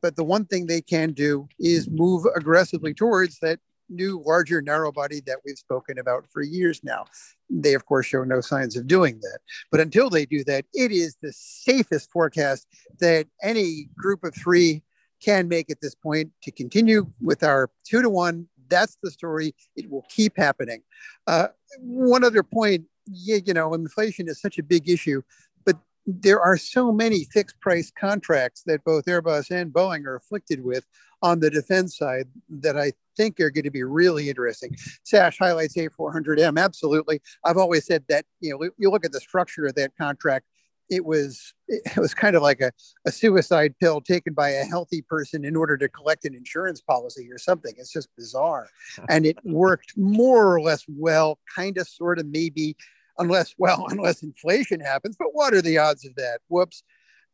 [0.00, 4.90] but the one thing they can do is move aggressively towards that new, larger narrow
[4.90, 7.04] body that we've spoken about for years now.
[7.50, 9.38] They, of course, show no signs of doing that.
[9.70, 12.66] But until they do that, it is the safest forecast
[13.00, 14.82] that any group of three
[15.22, 19.54] can make at this point to continue with our two to one that's the story.
[19.76, 20.82] It will keep happening.
[21.26, 21.48] Uh,
[21.78, 25.22] one other point, you know, inflation is such a big issue,
[25.64, 30.64] but there are so many fixed price contracts that both Airbus and Boeing are afflicted
[30.64, 30.84] with
[31.22, 34.76] on the defense side that I think are going to be really interesting.
[35.04, 36.58] Sash highlights A400M.
[36.58, 37.20] Absolutely.
[37.44, 40.46] I've always said that, you know, you look at the structure of that contract,
[40.90, 42.70] it was it was kind of like a,
[43.06, 47.28] a suicide pill taken by a healthy person in order to collect an insurance policy
[47.30, 47.72] or something.
[47.78, 48.68] It's just bizarre.
[49.08, 52.76] And it worked more or less well, kind of, sort of, maybe,
[53.18, 55.16] unless, well, unless inflation happens.
[55.18, 56.40] But what are the odds of that?
[56.48, 56.82] Whoops.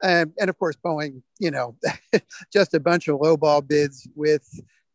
[0.03, 1.77] Um, and of course, Boeing, you know,
[2.53, 4.49] just a bunch of lowball bids with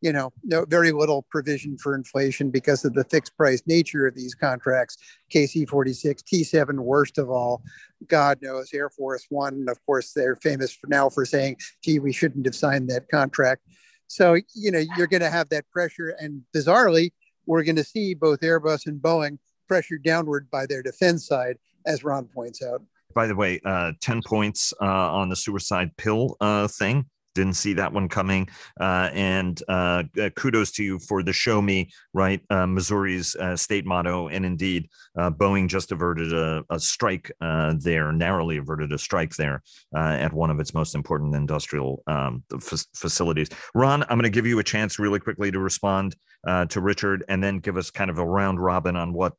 [0.04, 4.14] you know, no, very little provision for inflation because of the fixed price nature of
[4.14, 4.98] these contracts.
[5.34, 7.64] KC 46, T7, worst of all.
[8.10, 12.00] God knows, Air Force One, And of course, they're famous for now for saying, gee,
[12.00, 13.62] we shouldn't have signed that contract.
[14.08, 16.10] So, you know, you're going to have that pressure.
[16.20, 17.14] And bizarrely,
[17.46, 19.38] we're going to see both Airbus and Boeing
[19.70, 22.84] pressured downward by their defense side, as Ron points out.
[23.16, 27.74] By the way, uh, 10 points uh, on the suicide pill uh, thing didn't see
[27.74, 28.48] that one coming.
[28.80, 32.42] Uh, and uh, uh, kudos to you for the show me, right?
[32.50, 34.28] Uh, Missouri's uh, state motto.
[34.28, 39.62] And indeed, uh, Boeing just averted a, a strike there, narrowly averted a strike there
[39.96, 43.50] at one of its most important industrial um, f- facilities.
[43.76, 46.16] Ron, I'm going to give you a chance really quickly to respond
[46.46, 49.34] to Richard and then give us kind of a round robin on what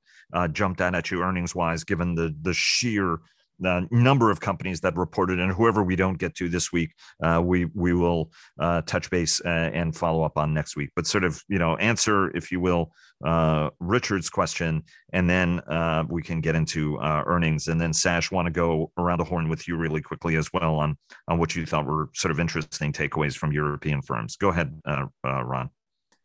[0.53, 3.19] jumped out at you earnings wise, given the, the sheer
[3.59, 6.93] the number of companies that reported, and whoever we don't get to this week,
[7.23, 10.91] uh, we we will uh, touch base uh, and follow up on next week.
[10.97, 12.93] But sort of you know answer, if you will,
[13.25, 17.69] uh, Richard's question, and then uh, we can get into earnings.
[17.69, 20.77] And then Sash, want to go around the horn with you really quickly as well
[20.77, 20.97] on
[21.29, 24.37] on what you thought were sort of interesting takeaways from European firms.
[24.37, 24.81] Go ahead,
[25.25, 25.71] Ron.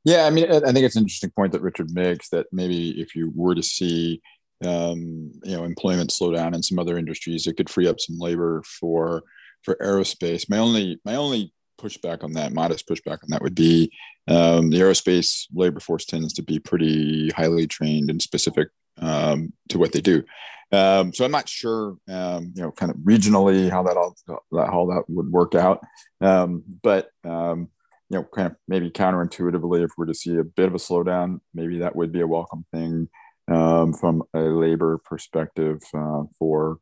[0.05, 3.15] Yeah, I mean, I think it's an interesting point that Richard makes that maybe if
[3.15, 4.21] you were to see
[4.65, 8.61] um, you know employment slowdown in some other industries it could free up some labor
[8.65, 9.23] for
[9.63, 10.49] for aerospace.
[10.49, 13.91] My only my only pushback on that modest pushback on that would be
[14.27, 18.69] um, the aerospace labor force tends to be pretty highly trained and specific
[19.01, 20.23] um, to what they do.
[20.71, 24.67] Um, so i'm not sure um, you know kind of regionally how that all that
[24.67, 25.81] how that would work out.
[26.21, 27.69] Um, but um,
[28.09, 31.39] you know kind of maybe counterintuitively if we're to see a bit of a slowdown
[31.53, 33.07] maybe that would be a welcome thing
[33.49, 36.79] um, from a labor perspective uh, for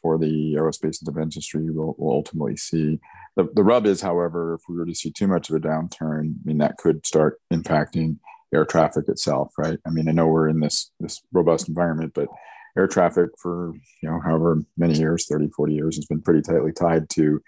[0.00, 1.70] for the aerospace and defense industry.
[1.70, 3.00] We'll, we'll ultimately see.
[3.36, 6.34] The, the rub is, however, if we were to see too much of a downturn,
[6.34, 8.18] I mean that could start impacting
[8.54, 9.78] air traffic itself, right?
[9.86, 12.28] I mean, I know we're in this this robust environment, but
[12.76, 16.72] air traffic for you know however many years 30 40 years has been pretty tightly
[16.72, 17.42] tied to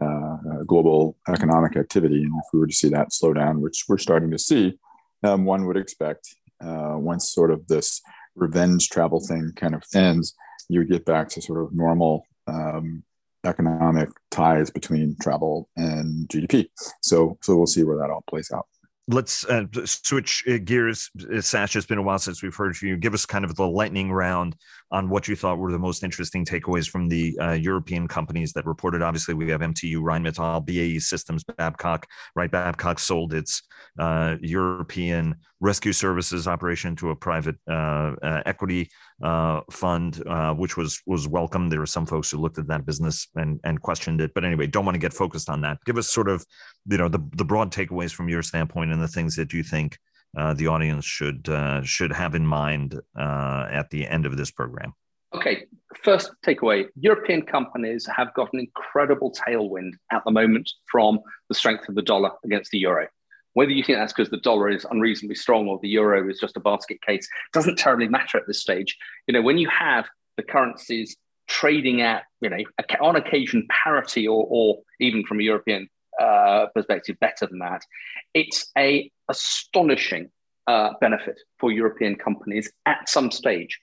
[0.00, 3.98] uh, global economic activity and if we were to see that slow down which we're
[3.98, 4.78] starting to see
[5.24, 8.00] um, one would expect uh, once sort of this
[8.34, 10.34] revenge travel thing kind of ends
[10.68, 13.02] you would get back to sort of normal um,
[13.44, 16.66] economic ties between travel and gdp
[17.02, 18.66] so so we'll see where that all plays out
[19.08, 21.10] let's uh, switch uh, gears.
[21.32, 22.96] Uh, Sash, it's been a while since we've heard from you.
[22.96, 24.56] Give us kind of the lightning round
[24.90, 28.66] on what you thought were the most interesting takeaways from the uh, European companies that
[28.66, 29.02] reported.
[29.02, 32.06] Obviously, we have MTU, Rheinmetall, BAE Systems, Babcock.
[32.34, 33.62] Right, Babcock sold its
[33.98, 37.56] uh, European rescue services operation to a private
[39.22, 40.22] uh, fund,
[40.56, 41.68] which was was welcome.
[41.68, 44.66] There were some folks who looked at that business and and questioned it, but anyway,
[44.66, 45.78] don't want to get focused on that.
[45.86, 46.44] Give us sort of
[46.86, 49.98] you know the the broad takeaways from your standpoint and the things that you think
[50.36, 54.50] uh, the audience should uh, should have in mind uh, at the end of this
[54.50, 54.92] program?
[55.34, 55.64] Okay,
[56.02, 61.88] first takeaway: European companies have got an incredible tailwind at the moment from the strength
[61.88, 63.06] of the dollar against the euro.
[63.56, 66.58] Whether you think that's because the dollar is unreasonably strong or the euro is just
[66.58, 68.94] a basket case doesn't terribly matter at this stage.
[69.26, 70.04] You know, when you have
[70.36, 71.16] the currencies
[71.48, 72.58] trading at, you know,
[73.00, 75.88] on occasion parity or, or even from a European
[76.20, 77.82] uh, perspective better than that.
[78.34, 80.28] It's a astonishing
[80.66, 83.80] uh, benefit for European companies at some stage.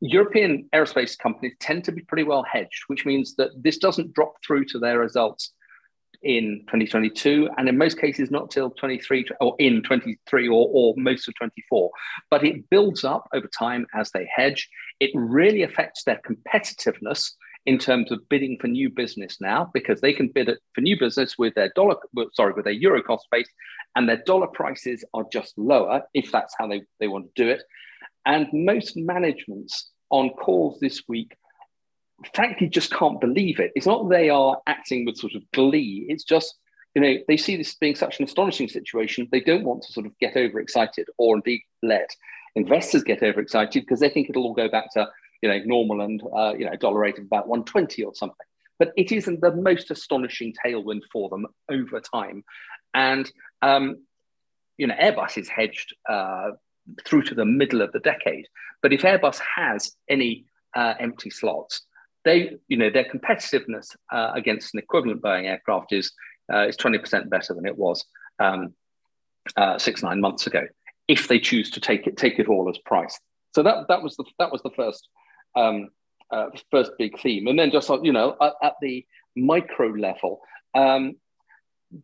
[0.00, 4.34] European aerospace companies tend to be pretty well hedged, which means that this doesn't drop
[4.46, 5.54] through to their results
[6.22, 11.28] in 2022, and in most cases, not till 23 or in 23 or, or most
[11.28, 11.90] of 24.
[12.30, 14.68] But it builds up over time as they hedge.
[15.00, 17.32] It really affects their competitiveness
[17.66, 21.36] in terms of bidding for new business now because they can bid for new business
[21.36, 21.96] with their dollar
[22.32, 23.48] sorry with their euro cost base
[23.96, 27.50] and their dollar prices are just lower if that's how they, they want to do
[27.50, 27.62] it
[28.24, 31.36] and most managements on calls this week
[32.34, 36.24] frankly just can't believe it it's not they are acting with sort of glee it's
[36.24, 36.54] just
[36.94, 40.06] you know they see this being such an astonishing situation they don't want to sort
[40.06, 42.08] of get overexcited or indeed let
[42.54, 45.06] investors get overexcited because they think it'll all go back to
[45.42, 48.36] you know, normal and, uh, you know, dollar rate of about 120 or something.
[48.78, 52.44] But it isn't the most astonishing tailwind for them over time.
[52.92, 53.30] And,
[53.62, 54.02] um,
[54.76, 56.50] you know, Airbus is hedged uh,
[57.04, 58.46] through to the middle of the decade.
[58.82, 60.44] But if Airbus has any
[60.74, 61.85] uh, empty slots,
[62.26, 66.12] they, you know, their competitiveness uh, against an equivalent Boeing aircraft is
[66.52, 68.04] uh, is 20% better than it was
[68.38, 68.74] um,
[69.56, 70.66] uh, six nine months ago.
[71.08, 73.18] If they choose to take it take it all as price.
[73.54, 75.08] So that that was the that was the first
[75.54, 75.88] um,
[76.30, 77.46] uh, first big theme.
[77.46, 79.04] And then just, you know, at, at the
[79.36, 80.40] micro level,
[80.74, 81.16] um,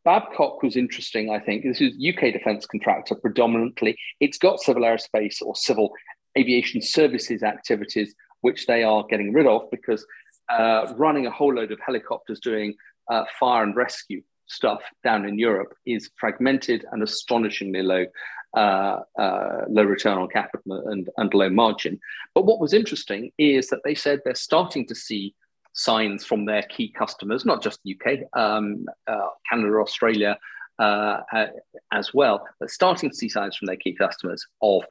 [0.05, 1.65] Babcock was interesting, I think.
[1.65, 3.99] This is UK defence contractor predominantly.
[4.21, 5.93] It's got civil aerospace or civil
[6.39, 10.07] aviation services activities, which they are getting rid of because
[10.49, 12.75] uh, running a whole load of helicopters doing
[13.11, 18.05] uh, fire and rescue stuff down in Europe is fragmented and astonishingly low
[18.55, 21.99] uh, uh, low return on capital and, and low margin.
[22.35, 25.35] But what was interesting is that they said they're starting to see
[25.73, 30.39] signs from their key customers, not just the UK, um, uh, Canada, Australia
[30.79, 31.21] uh,
[31.93, 34.83] as well, but starting to see signs from their key customers of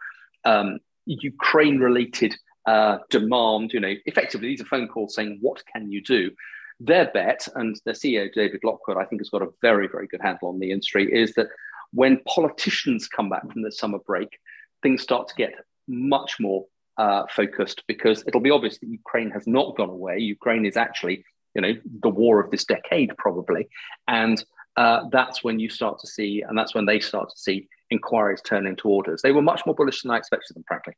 [0.43, 2.36] um, Ukraine related
[2.66, 3.74] uh, demand.
[3.74, 6.32] You know, effectively, these are phone calls saying, What can you do?
[6.80, 10.22] Their bet, and the CEO, David Lockwood, I think has got a very, very good
[10.22, 11.47] handle on the industry, is that
[11.93, 14.39] when politicians come back from the summer break,
[14.82, 15.53] things start to get
[15.88, 16.66] much more
[16.97, 20.18] uh, focused because it'll be obvious that Ukraine has not gone away.
[20.20, 23.68] Ukraine is actually, you know, the war of this decade probably,
[24.07, 24.43] and
[24.78, 28.41] uh, that's when you start to see, and that's when they start to see inquiries
[28.41, 29.22] turn into orders.
[29.22, 30.93] They were much more bullish than I expected them, frankly.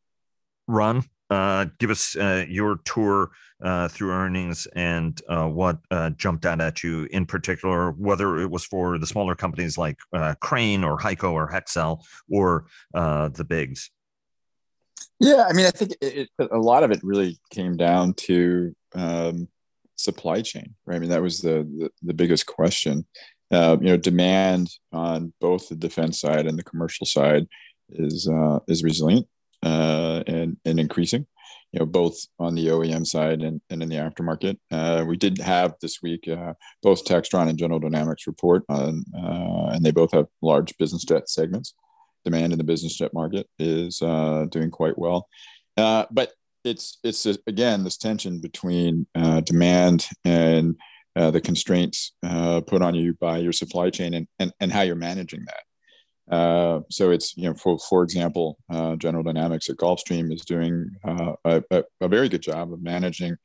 [0.67, 3.31] Ron, uh, give us uh, your tour
[3.63, 8.51] uh, through earnings and uh, what uh, jumped out at you in particular, whether it
[8.51, 13.89] was for the smaller companies like uh, Crane or HEICO or Hexcel or the bigs.
[15.19, 18.75] Yeah, I mean, I think it, it, a lot of it really came down to
[18.93, 19.47] um,
[19.95, 20.95] supply chain, right?
[20.95, 23.05] I mean, that was the the, the biggest question.
[23.51, 27.47] you know, demand on both the defense side and the commercial side
[27.89, 28.29] is
[28.67, 29.27] is resilient
[29.63, 31.25] uh, and, and increasing,
[31.71, 34.57] you know, both on the OEM side and, and in the aftermarket.
[34.71, 39.71] Uh, we did have this week uh, both Textron and General Dynamics report on, uh,
[39.73, 41.73] and they both have large business jet segments.
[42.25, 45.27] Demand in the business jet market is uh, doing quite well.
[45.75, 46.31] But
[46.63, 49.05] it's it's again this tension between
[49.43, 50.75] demand and
[51.15, 55.43] the constraints put on you by your supply chain and, and, and how you're managing
[55.47, 55.63] that.
[56.29, 60.89] Uh, so it's you know for for example, uh, General Dynamics at Gulfstream is doing
[61.03, 61.63] uh, a,
[62.01, 63.35] a, very good job of managing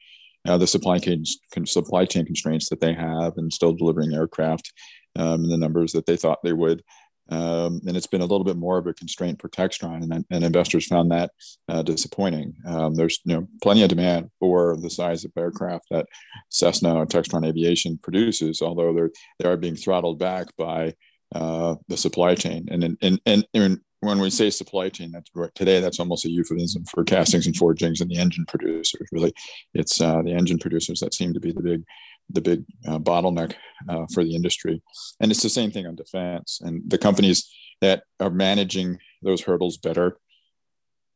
[0.45, 1.25] the supply chain
[1.67, 4.73] supply chain constraints that they have and still delivering aircraft
[5.17, 6.83] um, in the numbers that they thought they would.
[7.31, 10.45] Um, and it's been a little bit more of a constraint for Textron, and, and
[10.45, 11.31] investors found that
[11.69, 12.55] uh, disappointing.
[12.67, 16.07] Um, there's you know plenty of demand for the size of aircraft that
[16.49, 20.95] Cessna or Textron Aviation produces, although they're they are being throttled back by
[21.35, 22.69] uh, the supply chain.
[22.71, 26.85] And and, and and when we say supply chain, that's today that's almost a euphemism
[26.85, 29.09] for castings and forgings and the engine producers.
[29.13, 29.33] Really,
[29.75, 31.85] it's uh, the engine producers that seem to be the big
[32.31, 33.55] the big uh, bottleneck
[33.89, 34.83] uh, for the industry.
[35.21, 36.61] And it's the same thing on defense.
[36.63, 37.51] And the companies
[37.81, 40.19] that are managing those hurdles better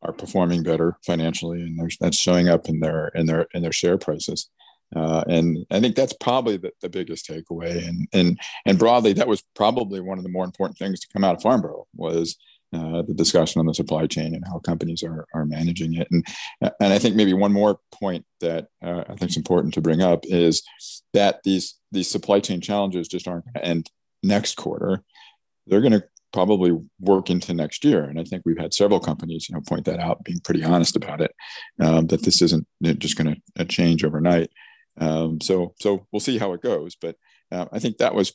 [0.02, 3.98] are performing better financially, and that's showing up in their in their in their share
[3.98, 4.50] prices.
[4.94, 7.86] Uh, and I think that's probably the, the biggest takeaway.
[7.86, 11.24] And and and broadly, that was probably one of the more important things to come
[11.24, 12.36] out of Farnborough was
[12.74, 16.08] uh, the discussion on the supply chain and how companies are, are managing it.
[16.10, 16.26] And,
[16.62, 20.00] and I think maybe one more point that uh, I think is important to bring
[20.00, 20.62] up is
[21.12, 23.90] that these, these supply chain challenges just aren't going to end
[24.22, 25.02] next quarter.
[25.66, 28.04] They're going to probably work into next year.
[28.04, 30.96] And I think we've had several companies, you know, point that out, being pretty honest
[30.96, 31.34] about it,
[31.78, 34.50] um, that this isn't just going to change overnight.
[34.98, 36.96] Um, so, so we'll see how it goes.
[36.96, 37.16] But
[37.50, 38.34] uh, I think that was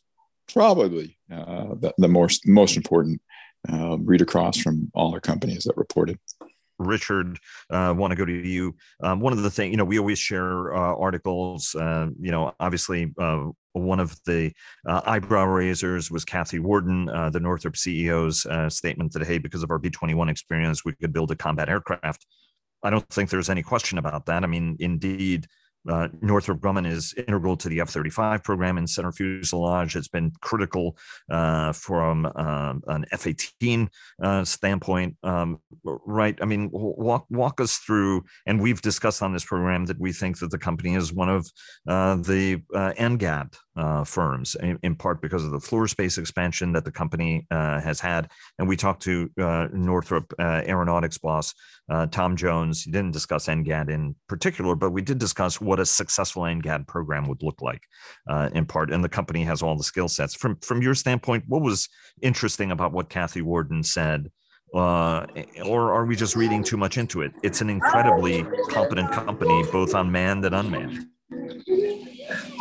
[0.52, 3.22] probably uh, the, the most most important
[3.72, 6.20] uh, read across from all the companies that reported.
[6.80, 7.40] Richard,
[7.70, 8.76] uh, want to go to you.
[9.02, 11.74] Um, one of the things, you know, we always share uh, articles.
[11.76, 14.52] Uh, you know, obviously, uh, one of the
[14.88, 19.72] uh, eyebrow raisers was Kathy Warden, uh, the Northrop CEO's statement that, hey, because of
[19.72, 22.26] our B 21 experience, we could build a combat aircraft.
[22.84, 24.44] I don't think there's any question about that.
[24.44, 25.48] I mean, indeed,
[25.88, 29.96] uh, Northrop Grumman is integral to the F 35 program in center fuselage.
[29.96, 30.98] It's been critical
[31.30, 33.90] uh, from uh, an F 18
[34.22, 36.38] uh, standpoint, um, right?
[36.42, 40.40] I mean, walk, walk us through, and we've discussed on this program that we think
[40.40, 41.50] that the company is one of
[41.88, 46.74] uh, the uh, NGAD uh, firms, in, in, part because of the floor space expansion
[46.74, 48.30] that the company uh, has had.
[48.58, 51.54] And we talked to uh, Northrop uh, Aeronautics boss
[51.90, 52.84] uh, Tom Jones.
[52.84, 57.28] He didn't discuss NGAD in particular, but we did discuss what a successful NGAD program
[57.28, 57.84] would look like,
[58.28, 58.92] uh, in part.
[58.92, 60.36] And the company has all the skill sets.
[60.36, 61.88] From from your standpoint, what was
[62.22, 64.32] interesting about what Kathy Warden said?
[64.74, 67.32] or are we just reading too much into it?
[67.42, 71.08] It's an incredibly competent company, both on manned and unmanned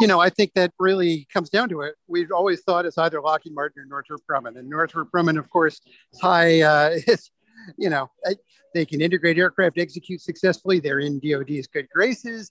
[0.01, 1.95] you know, I think that really comes down to it.
[2.07, 5.81] We've always thought it's either Lockheed Martin or Northrop Grumman, and Northrop Grumman, of course,
[6.13, 6.61] is high.
[6.61, 7.31] Uh, is,
[7.77, 8.11] you know,
[8.75, 10.81] they can integrate aircraft, execute successfully.
[10.81, 12.51] They're in DoD's good graces,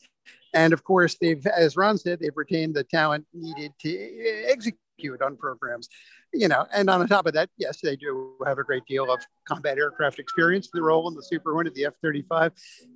[0.54, 4.80] and of course, they've, as Ron said, they've retained the talent needed to execute
[5.22, 5.90] on programs
[6.36, 9.26] you know, and on top of that, yes, they do have a great deal of
[9.46, 10.70] combat aircraft experience.
[10.72, 12.52] The role in the Super Hornet, the F-35,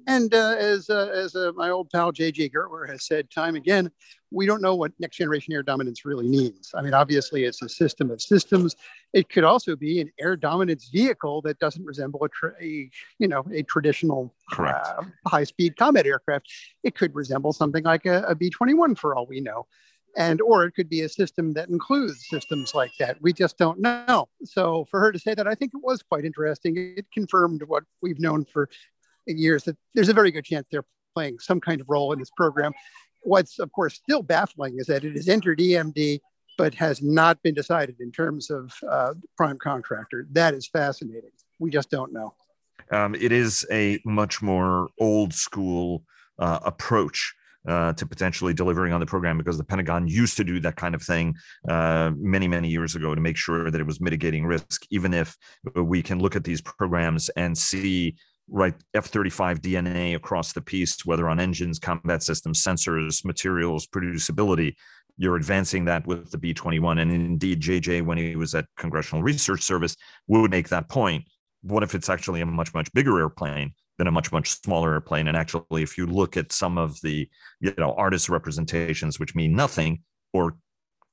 [0.08, 2.50] and uh, as uh, as uh, my old pal J.J.
[2.50, 3.90] Gertler has said time again,
[4.32, 6.72] we don't know what next generation air dominance really means.
[6.76, 8.76] I mean, obviously, it's a system of systems.
[9.14, 12.90] It could also be an air dominance vehicle that doesn't resemble a, tra- a
[13.20, 16.52] you know a traditional uh, high-speed combat aircraft.
[16.84, 19.66] It could resemble something like a a B-21 for all we know
[20.18, 23.22] and or it could be a system that includes systems like that.
[23.22, 24.28] We just don't know.
[24.44, 26.94] So for her to say that i think it was quite interesting.
[26.98, 28.70] It confirmed what we've known for
[29.28, 32.32] years that there's a very good chance they're playing some kind of role in this
[32.36, 32.74] program.
[33.22, 36.20] What's of course still baffling is that it has entered emd
[36.58, 40.28] but has not been decided in terms of uh, prime contractor.
[40.32, 41.32] That is fascinating.
[41.58, 42.34] We just don't know.
[42.92, 46.04] Um, it is a much more old school
[46.38, 47.34] uh, approach
[47.68, 50.96] uh, to potentially delivering on the program because the Pentagon used to do that kind
[50.96, 51.36] of thing
[51.68, 54.86] uh, many, many years ago to make sure that it was mitigating risk.
[54.92, 55.36] Even if
[55.76, 58.16] we can look at these programs and see
[58.52, 64.76] right F-35 DNA across the piece, whether on engines, combat systems, sensors, materials, producibility.
[65.18, 69.64] You're advancing that with the B-21, and indeed, JJ, when he was at Congressional Research
[69.64, 69.96] Service,
[70.28, 71.26] would make that point.
[71.62, 75.28] What if it's actually a much, much bigger airplane than a much much smaller airplane.
[75.28, 77.30] And actually, if you look at some of the
[77.60, 80.02] you know artist representations, which mean nothing
[80.34, 80.56] or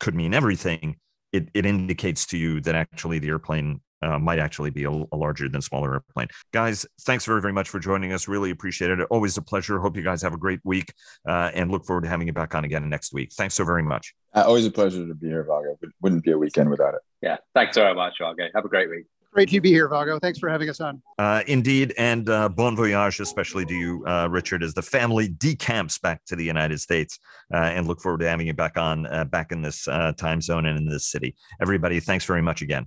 [0.00, 0.96] could mean everything,
[1.32, 5.16] it, it indicates to you that actually the airplane uh, might actually be a, a,
[5.16, 6.28] larger than smaller airplane.
[6.52, 8.28] Guys, thanks very, very much for joining us.
[8.28, 9.00] Really appreciate it.
[9.10, 9.80] Always a pleasure.
[9.80, 10.92] Hope you guys have a great week
[11.26, 13.32] uh, and look forward to having you back on again next week.
[13.32, 14.14] Thanks so very much.
[14.34, 15.78] Uh, always a pleasure to be here, Vago.
[16.02, 17.00] Wouldn't be a weekend without it.
[17.22, 17.38] Yeah.
[17.54, 18.44] Thanks very much, Vago.
[18.54, 19.06] Have a great week.
[19.36, 20.18] Great to be here, Vago.
[20.18, 21.02] Thanks for having us on.
[21.18, 26.00] Uh, indeed, and uh, bon voyage, especially to you, uh, Richard, as the family decamps
[26.00, 27.18] back to the United States,
[27.52, 30.40] uh, and look forward to having you back on, uh, back in this uh, time
[30.40, 31.34] zone and in this city.
[31.60, 32.86] Everybody, thanks very much again.